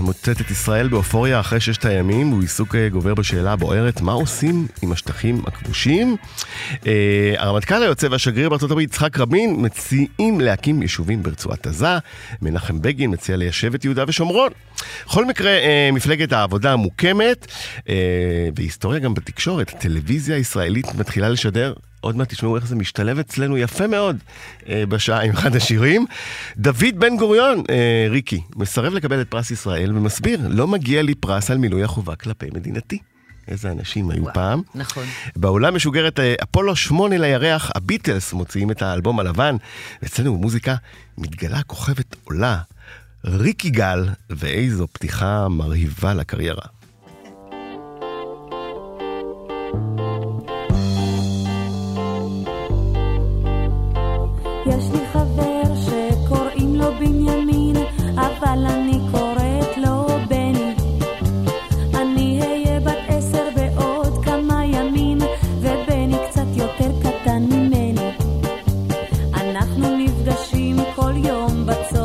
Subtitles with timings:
[0.00, 4.66] מוצאת את ישראל באופוריה אחרי ששת הימים, הוא עיסוק אה, גובר בשאלה הבוערת, מה עושים
[4.82, 6.16] עם השטחים הכבושים?
[6.86, 11.98] אה, הרמטכ"ל היוצא והשגריר בארצות הברית יצחק רבין מציעים להקים יישובים ברצועת עזה,
[12.42, 14.50] מנחם בגין מציע ליישב את יהודה ושומרון.
[15.06, 17.46] בכל מקרה, אה, מפלגת העבודה מוקמת,
[18.56, 23.86] והיסטוריה גם בתקשורת, הטלוויזיה הישראלית מתחילה לשדר עוד מעט תשמעו איך זה משתלב אצלנו יפה
[23.86, 24.16] מאוד
[24.68, 26.06] אה, בשעה עם אחד השירים.
[26.56, 31.50] דוד בן גוריון, אה, ריקי, מסרב לקבל את פרס ישראל ומסביר, לא מגיע לי פרס
[31.50, 32.98] על מילוי החובה כלפי מדינתי.
[33.48, 34.62] איזה אנשים היו וואו, פעם.
[34.74, 35.04] נכון.
[35.36, 39.56] בעולם משוגרת אה, אפולו 8 לירח, הביטלס מוציאים את האלבום הלבן,
[40.02, 40.74] ואצלנו במוזיקה
[41.18, 42.58] מתגלה כוכבת עולה,
[43.24, 46.66] ריקי גל, ואיזו פתיחה מרהיבה לקריירה.
[54.66, 57.76] יש לי חבר שקוראים לו בנימין,
[58.14, 60.74] אבל אני קוראת לו בני.
[61.94, 62.40] אני
[62.84, 62.98] בת
[65.60, 68.10] ובני קצת יותר קטן ממני.
[69.34, 72.01] אנחנו נפגשים כל יום בצהריים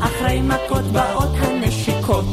[0.00, 2.24] אחרי מכות באות הנשיקות.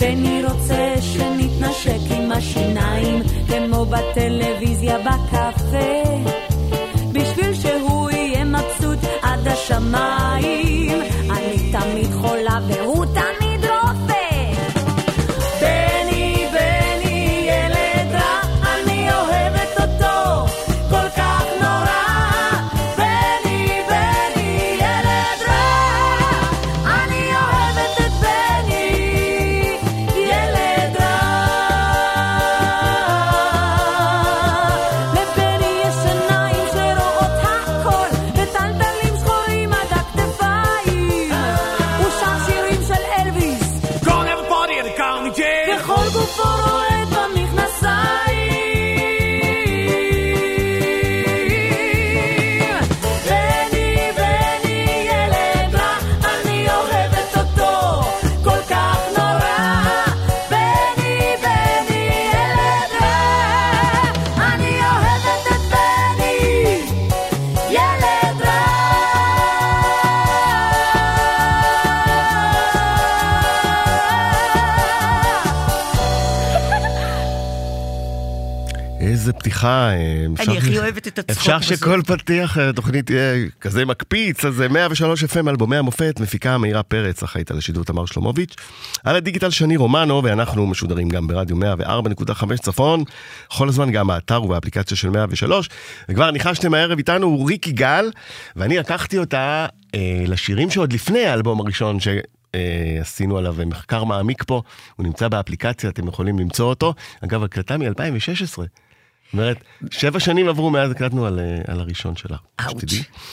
[0.00, 6.41] בני רוצה שנתנשק עם השיניים, כמו בטלוויזיה בקפה.
[79.62, 79.90] פתיחה.
[79.90, 81.38] אה, אני הכי אוהבת את הצחוק.
[81.38, 86.82] אפשר שכל פתיח אה, תוכנית יהיה כזה מקפיץ, אז 103 FM אלבומי המופת, מפיקה מאירה
[86.82, 88.54] פרץ, אחראית על השידור תמר שלומוביץ'.
[89.04, 93.04] על הדיגיטל שני רומנו, ואנחנו משודרים גם ברדיו 104.5 צפון.
[93.48, 95.68] כל הזמן גם האתר ובאפליקציה של 103.
[96.08, 98.10] וכבר ניחשתם הערב איתנו ריקי גל,
[98.56, 102.08] ואני לקחתי אותה אה, לשירים שעוד לפני האלבום הראשון, ש...
[102.54, 104.62] אה, עשינו עליו מחקר מעמיק פה,
[104.96, 106.94] הוא נמצא באפליקציה, אתם יכולים למצוא אותו.
[107.24, 108.58] אגב, הקלטה מ-2016.
[109.32, 112.36] זאת אומרת, שבע שנים עברו מאז הקלטנו על, אה, על הראשון שלה.
[112.60, 112.84] אאוץ'.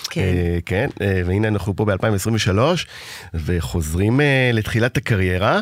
[0.10, 0.22] כן.
[0.22, 2.60] אה, כן, אה, והנה אנחנו פה ב-2023,
[3.34, 5.60] וחוזרים אה, לתחילת הקריירה,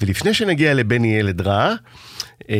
[0.00, 1.74] ולפני שנגיע לבני ילד רע,
[2.50, 2.56] אה,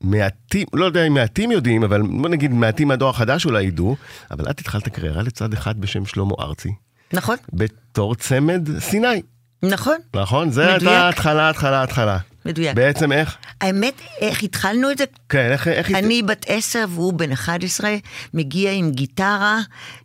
[0.00, 3.96] מעטים, לא יודע אם מעטים יודעים, אבל בוא נגיד מעטים מהדור החדש אולי ידעו,
[4.30, 6.72] אבל את התחלת קריירה לצד אחד בשם שלמה ארצי,
[7.12, 9.22] נכון, בתור צמד סיני,
[9.62, 10.50] נכון, נכון?
[10.50, 10.72] זה.
[10.72, 12.18] הייתה התחלה, התחלה, התחלה.
[12.44, 12.76] מדויק.
[12.76, 13.36] בעצם איך?
[13.60, 15.04] האמת, איך התחלנו את זה?
[15.28, 15.68] כן, איך...
[15.68, 17.96] איך אני בת עשר והוא בן 11,
[18.34, 19.60] מגיע עם גיטרה,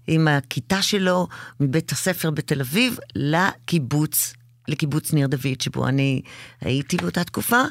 [0.08, 1.28] עם הכיתה שלו,
[1.60, 4.34] מבית הספר בתל אביב, לקיבוץ,
[4.68, 6.22] לקיבוץ ניר דוד, שבו אני
[6.62, 7.62] הייתי באותה תקופה,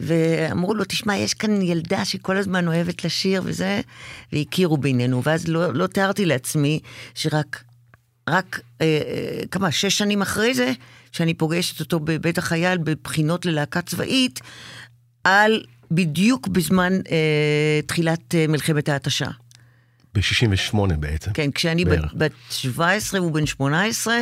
[0.00, 3.80] ואמרו לו, תשמע, יש כאן ילדה שכל הזמן אוהבת לשיר וזה,
[4.32, 6.80] והכירו בינינו, ואז לא, לא תיארתי לעצמי
[7.14, 7.64] שרק,
[8.28, 10.72] רק אה, אה, כמה, שש שנים אחרי זה,
[11.12, 14.40] שאני פוגשת אותו בבית החייל בבחינות ללהקה צבאית,
[15.24, 19.28] על בדיוק בזמן אה, תחילת אה, מלחמת ההתשה.
[20.14, 21.32] ב-68 בעצם.
[21.32, 22.12] כן, כשאני בת, בערך.
[22.14, 24.14] בת 17 והוא בן 18,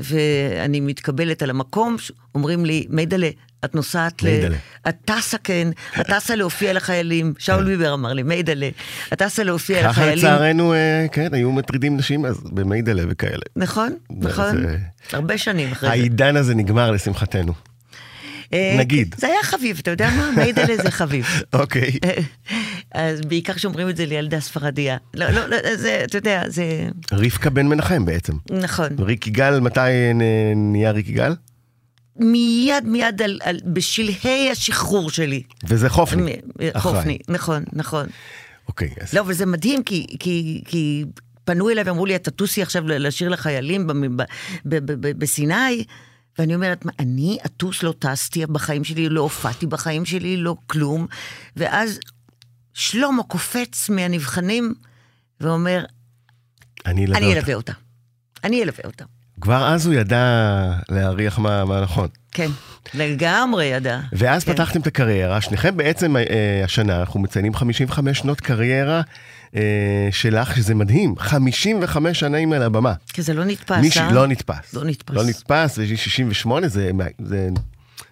[0.00, 1.96] ואני מתקבלת על המקום,
[2.34, 3.28] אומרים לי, מיידלה,
[3.64, 4.26] את נוסעת ל...
[4.26, 4.56] מיידלה.
[4.88, 5.68] את טסה, כן,
[6.00, 7.34] את טסה להופיע לחיילים.
[7.38, 8.68] שאול ביבר אמר לי, מיידלה,
[9.12, 10.24] את טסה להופיע ככה לחיילים.
[10.24, 13.42] לצערנו, אה, כן, היו מטרידים נשים אז במיידלה וכאלה.
[13.56, 14.62] נכון, נכון.
[14.62, 14.76] זה-
[15.12, 15.92] הרבה שנים אחרי זה.
[15.92, 17.52] העידן הזה נגמר לשמחתנו.
[18.52, 19.14] אה, נגיד.
[19.18, 20.30] זה היה חביב, אתה יודע מה?
[20.36, 21.26] מיידלה זה חביב.
[21.52, 21.92] אוקיי.
[22.94, 24.96] אז בעיקר שאומרים את זה לילדה ספרדיה.
[25.14, 26.64] לא, לא, לא, זה, אתה יודע, זה...
[27.12, 28.32] רבקה בן מנחם בעצם.
[28.50, 28.88] נכון.
[28.98, 29.80] ריק יגאל, מתי
[30.56, 31.34] נהיה ריק יגאל?
[32.16, 35.42] מיד מיד על, על, בשלהי השחרור שלי.
[35.64, 36.36] וזה חופני.
[36.72, 36.96] אחראי.
[36.96, 38.06] חופני, נכון, נכון.
[38.68, 41.04] אוקיי, אז לא, אבל זה מדהים, כי, כי, כי
[41.44, 44.22] פנו אליי ואמרו לי, את תטוסי עכשיו לשיר לחיילים במ- ב-
[44.64, 45.84] ב- ב- ב- בסיני,
[46.38, 51.06] ואני אומרת, מה, אני אטוס לא טסתי בחיים שלי, לא הופעתי בחיים שלי, לא כלום.
[51.56, 52.00] ואז
[52.74, 54.74] שלמה קופץ מהנבחנים
[55.40, 55.84] ואומר,
[56.86, 57.38] אני אלווה אני אותה.
[57.38, 57.72] אלווה אותה.
[58.44, 59.04] אני אלווה אותה.
[59.40, 62.08] כבר אז הוא ידע להעריך מה מה נכון.
[62.32, 62.50] כן,
[62.94, 64.00] לגמרי ידע.
[64.12, 64.52] ואז כן.
[64.52, 69.02] פתחתם את הקריירה, שניכם בעצם אה, השנה, אנחנו מציינים 55 שנות קריירה
[70.10, 72.92] שלך, שזה מדהים, 55 שנים על הבמה.
[73.12, 74.12] כי זה לא נתפס, מישהי אה?
[74.12, 74.74] לא נתפס.
[74.74, 75.14] לא נתפס.
[75.16, 76.90] לא נתפס, ו-68 זה...
[77.18, 77.48] זה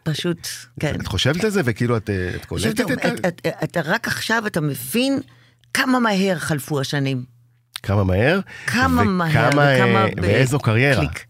[0.03, 0.49] פשוט,
[0.81, 0.95] כן.
[1.01, 3.09] את חושבת על זה, וכאילו את, אה, את קולטת את ה...
[3.09, 5.21] את- את- אתה רק עכשיו אתה מבין
[5.75, 7.25] כמה מהר חלפו השנים.
[7.83, 8.41] כמה מהר?
[8.67, 10.07] כמה מהר, וכמה, אה, וכמה...
[10.07, 11.07] ב- ואיזו קריירה.
[11.07, 11.25] קליק.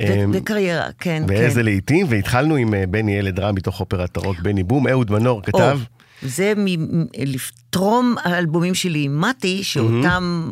[0.00, 1.64] אמ, בקריירה, כן, ואיזה כן.
[1.64, 5.58] לעיתים, והתחלנו עם אה, בני ילד רע מתוך אופרת הרוק בני בום, אהוד מנור כתב.
[5.80, 10.50] או, זה מ- מ- לפטרום האלבומים שלי עם מתי, שאותם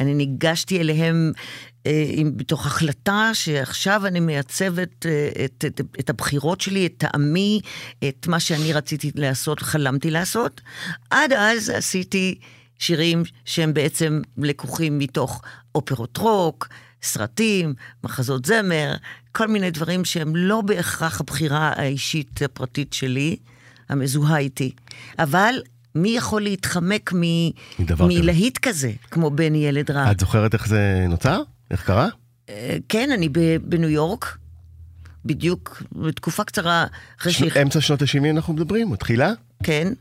[0.00, 1.32] אני ניגשתי אליהם
[1.86, 7.60] אה, עם, בתוך החלטה שעכשיו אני מייצבת אה, את, את, את הבחירות שלי, את טעמי,
[8.08, 10.60] את מה שאני רציתי לעשות, חלמתי לעשות.
[11.10, 12.38] עד אז עשיתי
[12.78, 15.42] שירים שהם בעצם לקוחים מתוך
[15.74, 16.68] אופרות רוק,
[17.02, 17.74] סרטים,
[18.04, 18.94] מחזות זמר,
[19.32, 23.36] כל מיני דברים שהם לא בהכרח הבחירה האישית הפרטית שלי,
[23.88, 24.72] המזוהה איתי.
[25.18, 25.54] אבל
[25.94, 27.22] מי יכול להתחמק מ...
[28.00, 30.10] מלהיט כזה, כמו בני ילד רע?
[30.10, 31.42] את זוכרת איך זה נוצר?
[31.70, 32.08] איך קרה?
[32.48, 33.28] אה, כן, אני
[33.62, 34.38] בניו יורק,
[35.24, 36.86] בדיוק בתקופה קצרה
[37.20, 37.42] אחרי ש...
[37.42, 39.32] אמצע שנות ה-70 אנחנו מדברים, מתחילה?
[39.62, 39.92] כן,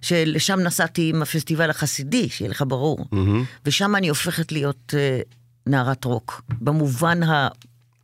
[0.00, 3.06] שלשם נסעתי עם הפסטיבל החסידי, שיהיה לך ברור.
[3.66, 5.20] ושם אני הופכת להיות אה,
[5.66, 7.20] נערת רוק, במובן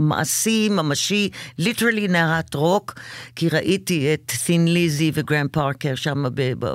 [0.01, 1.29] המעשי, ממשי,
[1.59, 2.95] literally נערת רוק,
[3.37, 6.25] כי ראיתי את Thin Lizzy וגרהם פארקר שם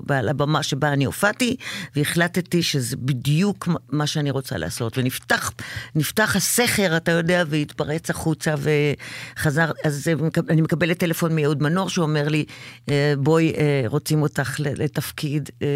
[0.09, 1.55] על הבמה שבה אני הופעתי,
[1.95, 4.97] והחלטתי שזה בדיוק מה שאני רוצה לעשות.
[4.97, 5.51] ונפתח
[5.95, 10.07] נפתח הסכר, אתה יודע, והתפרץ החוצה וחזר, אז
[10.49, 12.45] אני מקבלת טלפון מאהוד מנור שאומר לי,
[12.89, 15.67] אה, בואי, אה, רוצים אותך לתפקיד, אה,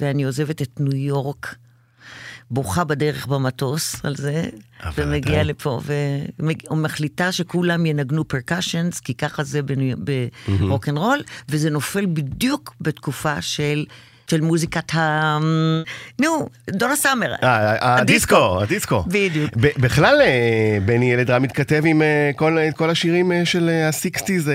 [0.00, 1.56] ואני עוזבת את ניו יורק.
[2.50, 4.44] בוכה בדרך במטוס על זה,
[4.96, 5.80] ומגיעה אתה- לפה,
[6.70, 9.60] ומחליטה שכולם ינגנו פרקשנס, כי ככה זה
[10.60, 13.84] ברוקנרול, וזה נופל בדיוק בתקופה של...
[14.30, 15.38] של מוזיקת ה...
[16.20, 17.34] נו, דונה סאמר.
[17.42, 19.04] אה, הדיסקו, הדיסקו.
[19.06, 19.50] בדיוק.
[19.56, 24.50] בכלל, אה, בני ילד רע מתכתב עם אה, כל כל השירים אה, של ה sixties,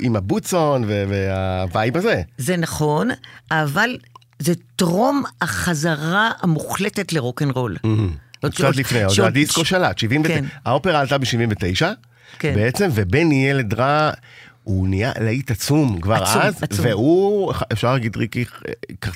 [0.00, 2.22] עם הבוטסון וה- וה vibe הזה.
[2.38, 3.08] זה נכון,
[3.50, 3.96] אבל
[4.38, 7.76] זה טרום החזרה המוחלטת לרוקנרול.
[8.42, 10.44] עוד- קצת לפני, עוד שעוד- הדיסקו שלט, 79, כן.
[10.64, 11.84] האופרה עלתה ב-79,
[12.38, 12.54] כן.
[12.54, 14.10] בעצם, ובני ילד רע,
[14.64, 16.86] הוא נהיה להיט עצום כבר עצום, אז, עצום.
[16.86, 18.44] והוא, אפשר להגיד ריקי,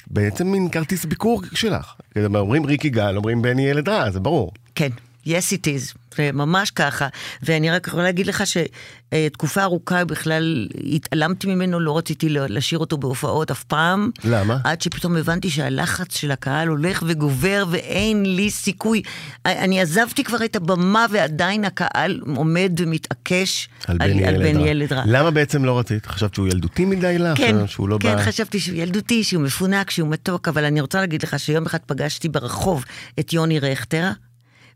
[0.07, 1.95] בעצם מין כרטיס ביקור שלך.
[2.35, 4.52] אומרים ריקי גל, אומרים בני ילד רע, זה ברור.
[4.75, 4.88] כן,
[5.26, 7.09] yes it is, זה ממש ככה.
[7.43, 13.50] ואני רק יכולה להגיד לך שתקופה ארוכה בכלל התעלמתי ממנו, לא רציתי לשיר אותו בהופעות
[13.50, 14.11] אף פעם.
[14.25, 14.59] למה?
[14.64, 19.02] עד שפתאום הבנתי שהלחץ של הקהל הולך וגובר ואין לי סיכוי.
[19.47, 24.69] אני עזבתי כבר את הבמה ועדיין הקהל עומד ומתעקש על על ילד בן רע.
[24.69, 25.02] ילד רע.
[25.07, 26.07] למה בעצם לא רצית?
[26.07, 27.38] חשבת שהוא ילדותי מדי לך?
[27.38, 28.25] כן, שהוא לא כן, בא...
[28.25, 32.29] חשבתי שהוא ילדותי, שהוא מפונק, שהוא מתוק, אבל אני רוצה להגיד לך שיום אחד פגשתי
[32.29, 32.85] ברחוב
[33.21, 34.11] את יוני רכטר,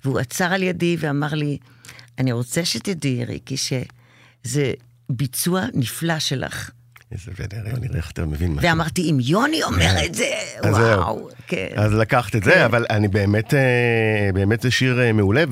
[0.05, 1.59] והוא עצר על ידי ואמר לי,
[2.19, 4.73] אני רוצה שתדעי, ריקי, שזה
[5.11, 6.71] ביצוע נפלא שלך.
[7.12, 8.69] איזה בדר, יוני רכטר מבין משהו.
[8.69, 10.31] ואמרתי, אם יוני אומר את זה.
[10.65, 11.69] וואו, כן.
[11.76, 12.50] אז לקחת את כן.
[12.50, 15.45] זה, אבל אני באמת, אה, באמת זה שיר אה, מעולה,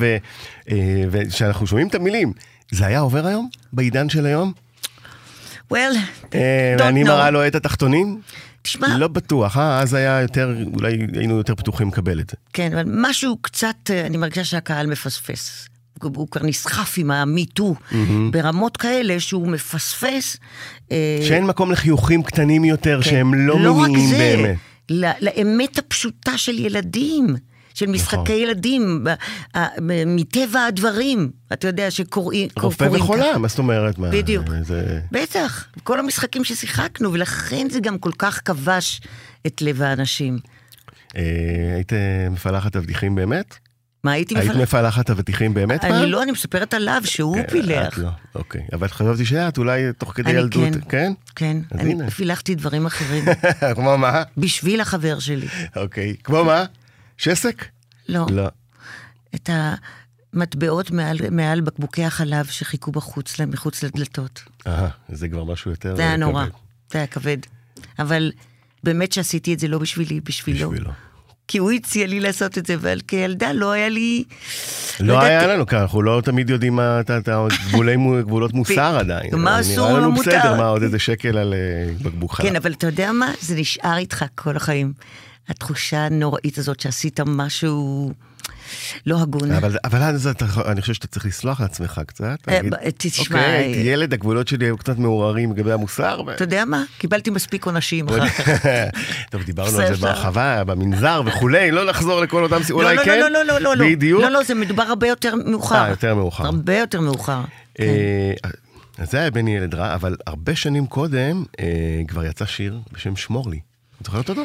[0.70, 0.76] אה,
[1.10, 2.32] וכשאנחנו שומעים את המילים,
[2.70, 3.48] זה היה עובר היום?
[3.72, 4.52] בעידן של היום?
[5.72, 5.76] well,
[6.34, 7.06] אה, don't ואני know.
[7.06, 8.20] מראה לו את התחתונים?
[8.64, 9.80] תשמע, לא בטוח, אה?
[9.80, 12.36] אז היה יותר, אולי היינו יותר פתוחים לקבל את זה.
[12.52, 15.68] כן, אבל משהו קצת, אה, אני מרגישה שהקהל מפספס.
[16.02, 17.74] הוא הוא כבר נסחף עם המיטו
[18.30, 20.36] ברמות כאלה שהוא מפספס.
[20.92, 23.10] אה, שאין מקום לחיוכים קטנים יותר, כן.
[23.10, 24.56] שהם לא רק מיניים זה, באמת.
[25.20, 27.36] לאמת הפשוטה של ילדים.
[27.74, 28.36] של משחקי נכון.
[28.36, 29.04] ילדים,
[30.06, 33.38] מטבע הדברים, אתה יודע שקוראים רופא קוראים וחולה, ככה.
[33.38, 33.98] מה זאת אומרת?
[33.98, 34.46] מה, בדיוק.
[34.62, 35.00] זה...
[35.12, 39.00] בטח, כל המשחקים ששיחקנו, ולכן זה גם כל כך כבש
[39.46, 40.38] את לב האנשים.
[41.16, 41.22] אה,
[41.74, 41.92] היית
[42.30, 43.58] מפלחת אבטיחים באמת?
[44.04, 44.62] מה הייתי היית מפלחת?
[44.62, 45.92] מפלחת אבטיחים באמת פעם?
[45.92, 47.88] אני לא, אני מספרת עליו שהוא כן, פילח.
[47.88, 48.60] את לא, אוקיי.
[48.72, 50.80] אבל חשבתי שאת אולי תוך כדי ילדות, כן.
[50.88, 51.12] כן?
[51.34, 52.10] כן, אני.
[52.10, 53.24] פילחתי דברים אחרים,
[53.74, 54.22] כמו מה?
[54.36, 55.46] בשביל החבר שלי.
[55.76, 56.14] אוקיי.
[56.24, 56.64] כמו מה?
[57.24, 57.64] שסק?
[58.08, 58.48] לא, לא.
[59.34, 59.50] את
[60.34, 64.42] המטבעות מעל, מעל בקבוקי החלב שחיכו בחוץ, מחוץ לדלתות.
[64.66, 65.96] אהה, זה כבר משהו יותר...
[65.96, 66.52] זה היה אה, נורא, כבד.
[66.92, 67.36] זה היה כבד.
[67.98, 68.32] אבל
[68.84, 70.70] באמת שעשיתי את זה לא בשבילי, בשבילו.
[70.70, 70.90] בשבילו.
[71.48, 74.24] כי הוא הציע לי לעשות את זה, אבל כילדה לא היה לי...
[75.00, 78.52] לא ידעתי- היה לנו כאן, אנחנו לא תמיד יודעים מה את- את הגבולי מו- גבולות
[78.58, 79.30] מוסר עדיין.
[79.36, 80.30] מה אסור נראה ומה לנו מותר.
[80.38, 81.58] בסדר, מה עוד איזה שקל על אה,
[82.02, 82.48] בקבוק חלב.
[82.48, 83.32] כן, אבל אתה יודע מה?
[83.40, 84.92] זה נשאר איתך כל החיים.
[85.48, 88.10] התחושה הנוראית הזאת שעשית משהו
[89.06, 89.52] לא הגון.
[89.52, 92.38] אבל, אבל אז אתה, אני חושב שאתה צריך לסלוח לעצמך קצת.
[92.48, 92.60] אה,
[92.96, 96.20] תשמע, אוקיי, אה, הייתי ילד, הגבולות שלי היו קצת מעורערים לגבי המוסר.
[96.34, 96.84] אתה יודע מה?
[96.98, 98.66] קיבלתי מספיק עונשים אחר כך.
[99.30, 100.02] טוב, דיברנו על זה.
[100.02, 103.20] בהרחבה, במנזר וכולי, לא נחזור לכל אותם לא, אולי לא, כן?
[103.20, 103.84] לא, לא, לא, לא, לא.
[103.86, 104.22] בדיוק.
[104.22, 105.76] לא, לא, זה מדובר הרבה יותר מאוחר.
[105.76, 106.44] אה, יותר מאוחר.
[106.44, 107.40] הרבה יותר מאוחר.
[107.74, 107.84] כן.
[107.84, 108.50] אה,
[108.98, 113.16] אז זה היה בני ילד רע, אבל הרבה שנים קודם אה, כבר יצא שיר בשם
[113.16, 113.60] שמור לי.
[114.00, 114.42] את זוכרת אותו?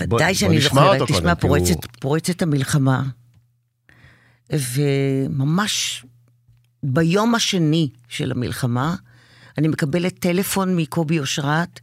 [0.00, 3.02] ודאי שאני זוכרת, תשמע, כי הוא- פורצת, פורצת המלחמה,
[4.52, 6.04] וממש
[6.82, 8.94] ביום השני של המלחמה,
[9.58, 11.80] אני מקבלת טלפון מקובי אושרת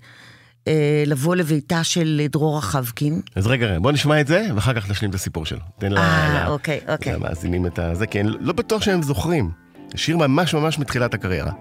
[0.68, 3.22] אה, לבוא לביתה של דרורה חבקין.
[3.36, 5.60] אז רגע, בוא נשמע את זה, ואחר כך נשלים את הסיפור שלו.
[5.80, 7.14] תן לה- אה, אוקיי, אוקיי.
[7.14, 9.52] למאזינים את הזה, כי אני לא בטוח שהם זוכרים.
[9.92, 11.52] זה שיר ממש ממש מתחילת הקריירה.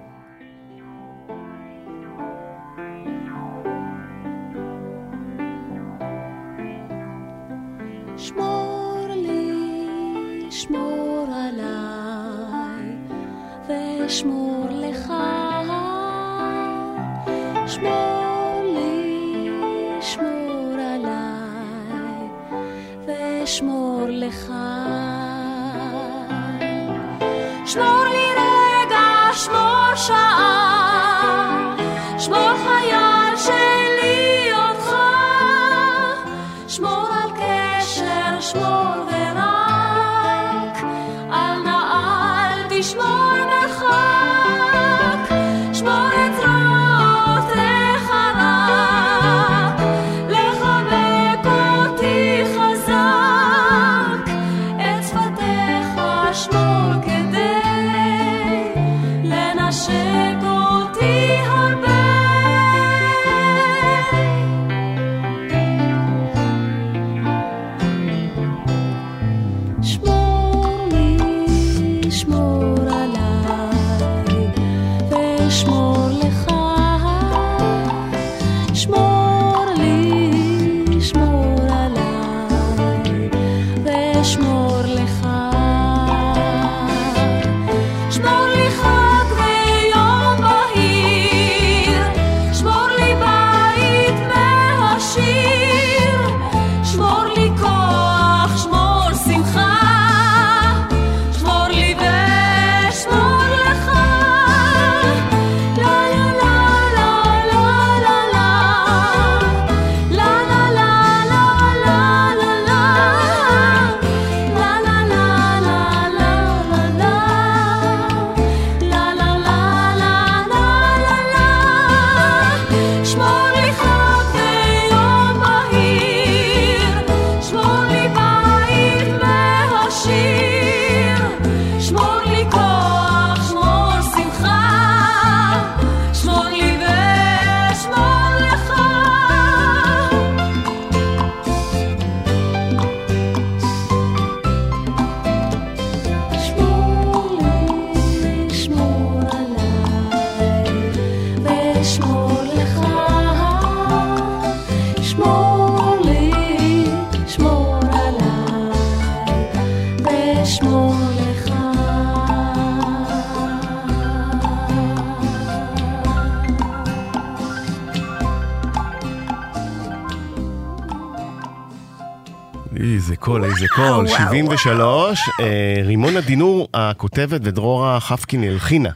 [174.18, 178.90] 73, אה, רימונה דינור הכותבת ודרורה חפקין הלחינה.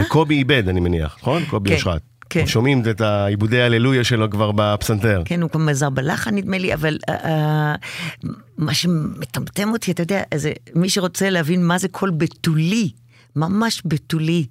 [0.00, 1.44] וקובי איבד, אני מניח, נכון?
[1.44, 2.00] קובי כן, אושרת.
[2.30, 2.46] כן.
[2.46, 5.22] שומעים את העיבודי הללויה שלו כבר בפסנתר.
[5.24, 8.26] כן, הוא גם עזר בלחן נדמה לי, אבל uh, uh,
[8.58, 12.90] מה שמטמטם אותי, אתה יודע, זה, מי שרוצה להבין מה זה קול בתולי,
[13.36, 14.46] ממש בתולי,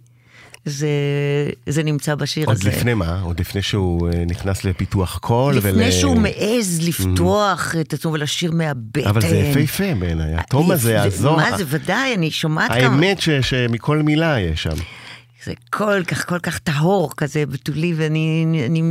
[0.66, 0.88] זה,
[1.70, 2.70] זה נמצא בשיר עוד הזה.
[2.70, 3.22] לפני מה?
[3.22, 8.52] עוד לפני שהוא אה, נכנס לפיתוח קול לפני ול- שהוא מעז לפתוח את עצמו ולשיר
[8.52, 9.08] מהבטן.
[9.10, 11.36] אבל זה יפהפה בעיניי, הטום הזה, זה- הזוהר.
[11.52, 12.78] מה זה, ודאי, אני שומעת כמה...
[12.96, 14.76] האמת ש- שמכל מילה יש שם.
[15.46, 18.46] זה כל כך, כל כך טהור כזה בתולי, ואני...
[18.66, 18.82] אני,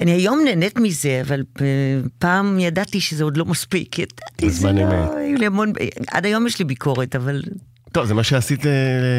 [0.00, 1.66] אני, היום נהנית מזה, אבל אה,
[2.18, 3.98] פעם ידעתי שזה עוד לא מספיק.
[3.98, 4.84] ידעתי, זה לא...
[6.10, 7.42] עד היום יש לי ביקורת, אבל...
[7.94, 8.70] טוב, זה מה שעשית אה,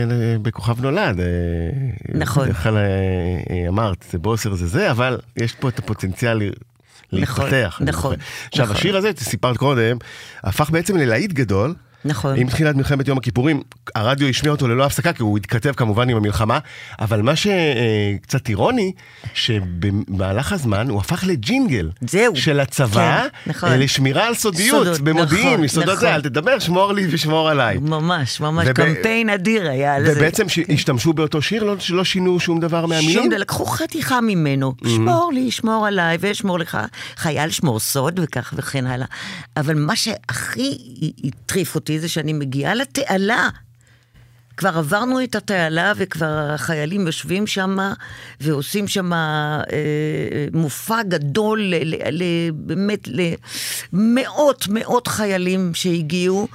[0.08, 1.20] ל- בכוכב נולד.
[1.20, 1.26] אה,
[2.14, 2.44] נכון.
[2.46, 2.82] בדרך כלל אה,
[3.50, 7.82] אה, אמרת, זה בוסר, זה זה, אבל יש פה את הפוטנציאל נכון, להתפתח.
[7.86, 8.26] נכון, זוכר.
[8.52, 8.76] עכשיו, נכון.
[8.78, 9.98] השיר הזה, סיפרת קודם,
[10.44, 11.76] הפך בעצם ללהיט גדול.
[12.06, 12.36] נכון.
[12.40, 13.62] עם תחילת מלחמת יום הכיפורים,
[13.96, 16.60] הרדיו השמיע אותו ללא הפסקה, כי הוא התכתב כמובן עם המלחמה,
[17.00, 18.92] אבל מה שקצת אירוני,
[19.34, 21.90] שבמהלך הזמן הוא הפך לג'ינגל.
[22.02, 22.36] זהו.
[22.36, 23.70] של הצבא, כן, נכון.
[23.70, 26.00] אה, לשמירה על סודיות, סודות, במודיעין, נכון, מסודות נכון.
[26.00, 27.78] זה, אל תדבר, שמור לי ושמור עליי.
[27.82, 30.14] ממש, ממש, וב- קמפיין אדיר היה על זה.
[30.18, 33.14] ובעצם השתמשו באותו שיר, לא, לא שינו שום דבר מהמילים?
[33.20, 36.78] שום דבר, לקחו חתיכה ממנו, שמור לי, שמור עליי, ואשמור לך,
[37.18, 39.08] חייל שמור סוד וכך וכן הלאה.
[39.58, 40.78] אבל מה שהכי
[41.24, 43.50] הטריף אותי זה שאני מגיעה לתעלה.
[44.58, 47.78] כבר עברנו את התעלה וכבר החיילים יושבים שם
[48.42, 49.60] ועושים שם אה,
[50.54, 53.08] מופע גדול, ל, ל, ל, באמת
[53.94, 56.48] למאות מאות חיילים שהגיעו.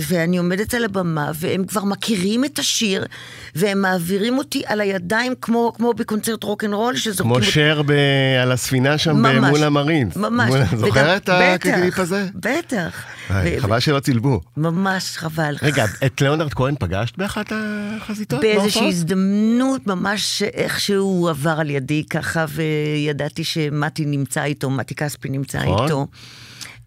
[0.00, 3.06] ואני עומדת על הבמה, והם כבר מכירים את השיר,
[3.54, 7.50] והם מעבירים אותי על הידיים כמו, כמו בקונצרט רוקנרול, שזורקים כמו.
[7.52, 7.92] שר ב...
[8.42, 10.16] על הספינה שם ממש, מול המרינס.
[10.16, 10.50] ממש.
[10.50, 12.26] מול- זוכר את הקליפ הזה?
[12.34, 13.04] בטח.
[13.30, 14.40] ו- חבל שלא צילבו.
[14.56, 15.56] ממש חבל.
[15.62, 18.40] רגע, את ליאונרד כהן פגשת באחת החזיתות?
[18.40, 18.88] באיזושהי?
[18.88, 25.58] הזדמנות ממש איכשהו הוא עבר על ידי ככה, וידעתי שמתי נמצא איתו, מתי כספי נמצא
[25.58, 25.84] נכון.
[25.84, 26.06] איתו.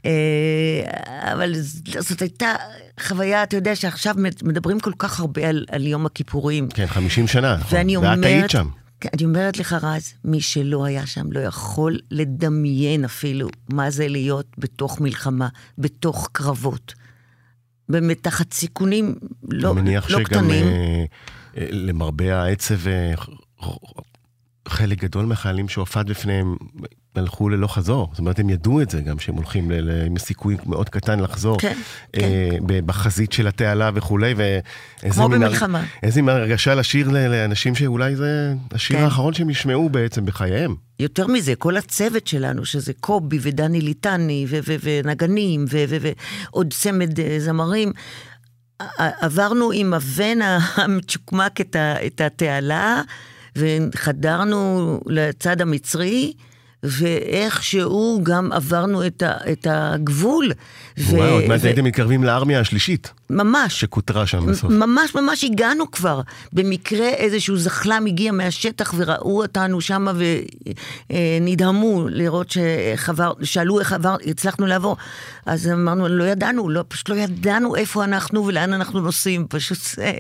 [0.06, 1.54] אה, אבל
[2.00, 2.54] זאת הייתה
[3.00, 6.70] חוויה, אתה יודע שעכשיו מדברים כל כך הרבה על, על יום הכיפורים.
[6.70, 7.80] כן, 50 שנה, נכון.
[8.04, 8.70] ואת היית שם.
[9.02, 14.08] כן, אני אומרת לך, רז, מי שלא היה שם לא יכול לדמיין אפילו מה זה
[14.08, 16.94] להיות בתוך מלחמה, בתוך קרבות.
[17.90, 19.16] באמת, תחת סיכונים
[19.50, 20.66] לא, אני מניח לא שגם קטנים.
[20.66, 21.04] אה,
[21.58, 23.14] אה, למרבה העצב, אה,
[24.70, 26.56] חלק גדול מהחיילים שהופעת בפניהם
[27.16, 28.08] הלכו ללא חזור.
[28.12, 29.72] זאת אומרת, הם ידעו את זה גם, שהם הולכים
[30.06, 31.60] עם סיכוי מאוד קטן לחזור.
[31.60, 31.78] כן,
[32.18, 35.84] אה, ב- בחזית של התעלה וכולי, ואיזה כמו במלחמה.
[36.04, 39.04] איזה מין הרגשה לשיר לאנשים שאולי זה השיר כן.
[39.04, 40.76] האחרון שהם ישמעו בעצם בחייהם.
[41.00, 44.46] יותר מזה, כל הצוות שלנו, שזה קובי ודני ליטני
[44.84, 47.92] ונגנים ועוד צמד אה, זמרים,
[48.98, 50.40] עברנו עם הבן
[50.78, 51.62] המצ'וקמק
[52.06, 53.02] את התעלה,
[53.60, 56.34] וחדרנו לצד המצרי.
[56.84, 60.52] ואיכשהו גם עברנו את, ה, את הגבול.
[60.98, 63.80] וואו, עוד מעט הייתם מתקרבים לארמיה השלישית, ממש.
[63.80, 64.72] שכותרה שם בסוף.
[64.72, 66.22] ממש ממש הגענו כבר.
[66.54, 70.08] במקרה איזשהו זחלם הגיע מהשטח וראו אותנו שם
[71.10, 72.58] ונדהמו לראות
[72.92, 74.98] איך עבר, שאלו איך עבר, הצלחנו לעבור.
[75.46, 79.46] אז אמרנו, לא ידענו, לא, פשוט לא ידענו איפה אנחנו ולאן אנחנו נוסעים.
[79.50, 80.12] פשוט זה,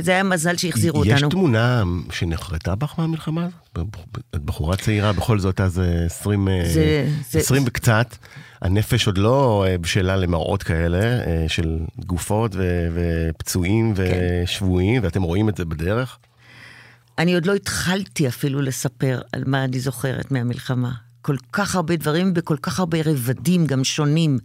[0.00, 1.28] זה היה מזל שהחזירו יש אותנו.
[1.30, 3.86] תמונה שנחרטה בך מהמלחמה הזאת?
[4.34, 8.16] את בחורה צעירה, בכל זאת אז אה, 20, אה, זה- זה- 20 וקצת.
[8.62, 14.02] הנפש עוד לא אה, בשלה למראות כאלה, אה, של גופות ו- ופצועים כן.
[14.44, 16.18] ושבויים, ואתם רואים את זה בדרך.
[17.18, 20.92] אני עוד לא התחלתי אפילו לספר על מה אני זוכרת מהמלחמה.
[21.22, 24.38] כל כך הרבה דברים בכל כך הרבה רבדים, גם שונים.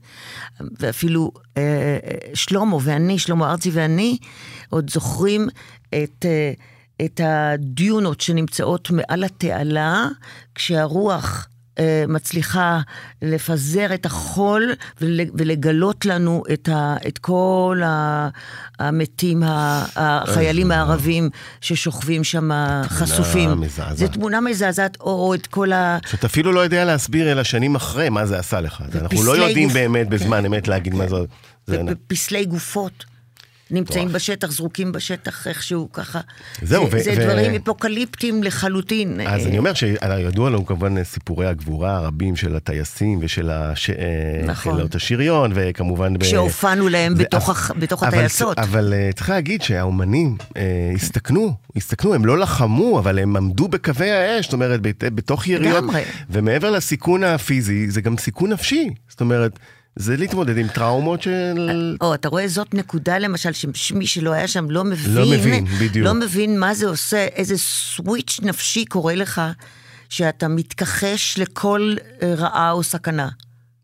[0.80, 1.62] ואפילו אה,
[2.04, 4.18] אה, שלמה ואני, שלמה ארצי ואני,
[4.70, 5.48] עוד זוכרים
[5.90, 6.52] את, אה,
[7.06, 10.08] את הדיונות שנמצאות מעל התעלה,
[10.56, 11.48] כשהרוח...
[11.80, 12.80] אה, מצליחה
[13.22, 14.64] לפזר את החול
[15.02, 17.82] ול- ולגלות לנו את, ה, את כל
[18.80, 21.30] המתים, החיילים הערבים
[21.62, 22.50] ששוכבים שם
[22.84, 23.62] חשופים.
[23.62, 23.98] מזעזעת.
[23.98, 25.98] זו תמונה מזעזעת, או את כל ה...
[26.10, 28.82] שאת אפילו לא יודע להסביר אלא שנים אחרי מה זה עשה לך.
[29.02, 29.70] אנחנו לא ופסלי יודעים.
[29.70, 31.16] באמת בזמן אמת להגיד מה זה.
[31.68, 33.06] זה- בפסלי גופות.
[33.72, 34.08] נמצאים.
[34.12, 36.20] בשטח, זרוקים בשטח איכשהו ככה.
[36.62, 39.22] זהו, זה, ו- זה ו- דברים אפוקליפטיים לחלוטין.
[39.28, 43.90] אז אה, אני אומר שידוע לנו כמובן סיפורי הגבורה הרבים של הטייסים ושל הש...
[43.90, 43.96] אה,
[44.46, 44.74] נכון.
[44.74, 46.18] חילות השריון, וכמובן...
[46.18, 48.60] ב- שהופענו להם זה- בתוך הח- בתוך אבל- הטייסות.
[48.60, 50.62] אבל אה, צריך להגיד שהאומנים אה,
[50.96, 55.74] הסתכנו, הסתכנו, הם לא לחמו, אבל הם עמדו בקווי האש, זאת אומרת, בת- בתוך יריות.
[55.84, 56.02] לגמרי.
[56.30, 58.90] ומעבר לסיכון הפיזי, זה גם סיכון נפשי.
[59.10, 59.60] זאת אומרת,
[60.00, 61.98] זה להתמודד עם טראומות של...
[62.02, 66.06] או, אתה רואה, זאת נקודה למשל, שמי שלא היה שם לא מבין, לא מבין, בדיוק.
[66.06, 69.42] לא מבין מה זה עושה, איזה סוויץ' נפשי קורה לך,
[70.10, 73.30] שאתה מתכחש לכל אה, רעה או סכנה.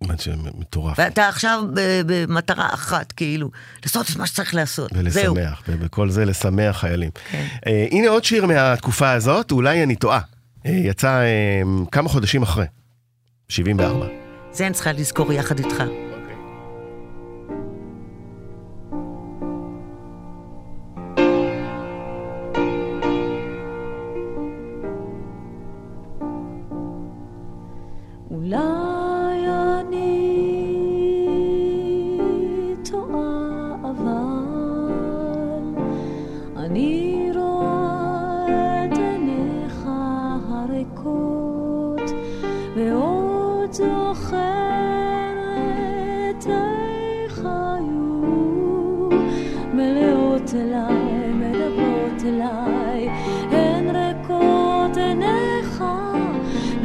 [0.08, 1.00] מה שמטורף.
[1.00, 1.64] ואתה עכשיו
[2.06, 3.52] במטרה אחת, כאילו,
[3.84, 4.92] לעשות את מה שצריך לעשות.
[5.08, 5.36] זהו.
[5.36, 7.10] ולשמח, ובכל זה לשמח חיילים.
[7.32, 7.46] כן.
[7.68, 10.20] אה, הנה עוד שיר מהתקופה הזאת, אולי אני טועה.
[10.66, 12.66] אה, יצא אה, כמה חודשים אחרי,
[13.50, 14.08] 74.
[14.52, 15.84] זה אני צריכה לזכור יחד איתך.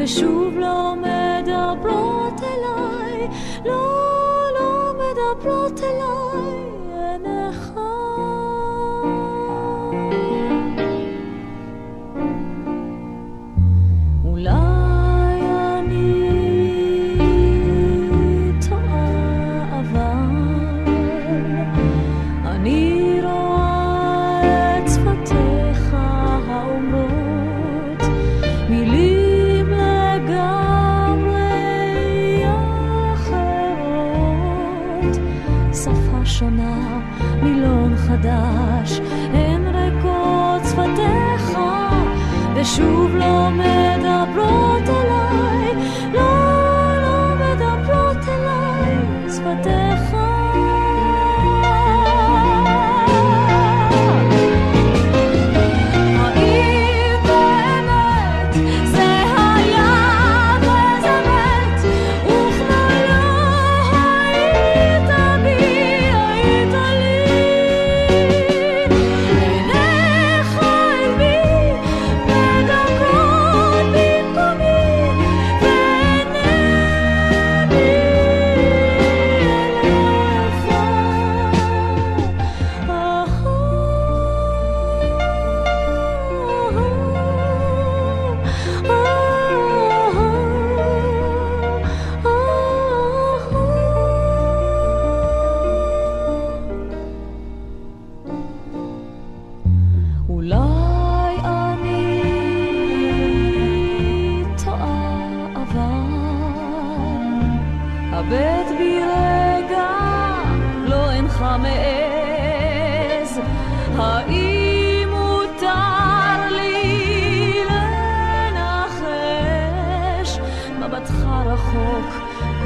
[0.09, 0.38] ושוב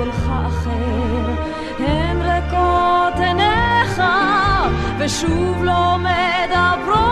[0.02, 1.42] קולך אחר,
[1.78, 4.02] הן ריקות עיניך,
[4.98, 7.11] ושוב לא מדברות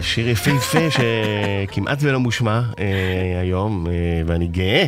[0.00, 3.92] שיר יפהפה שכמעט ולא מושמע אה, היום, אה,
[4.26, 4.86] ואני גאה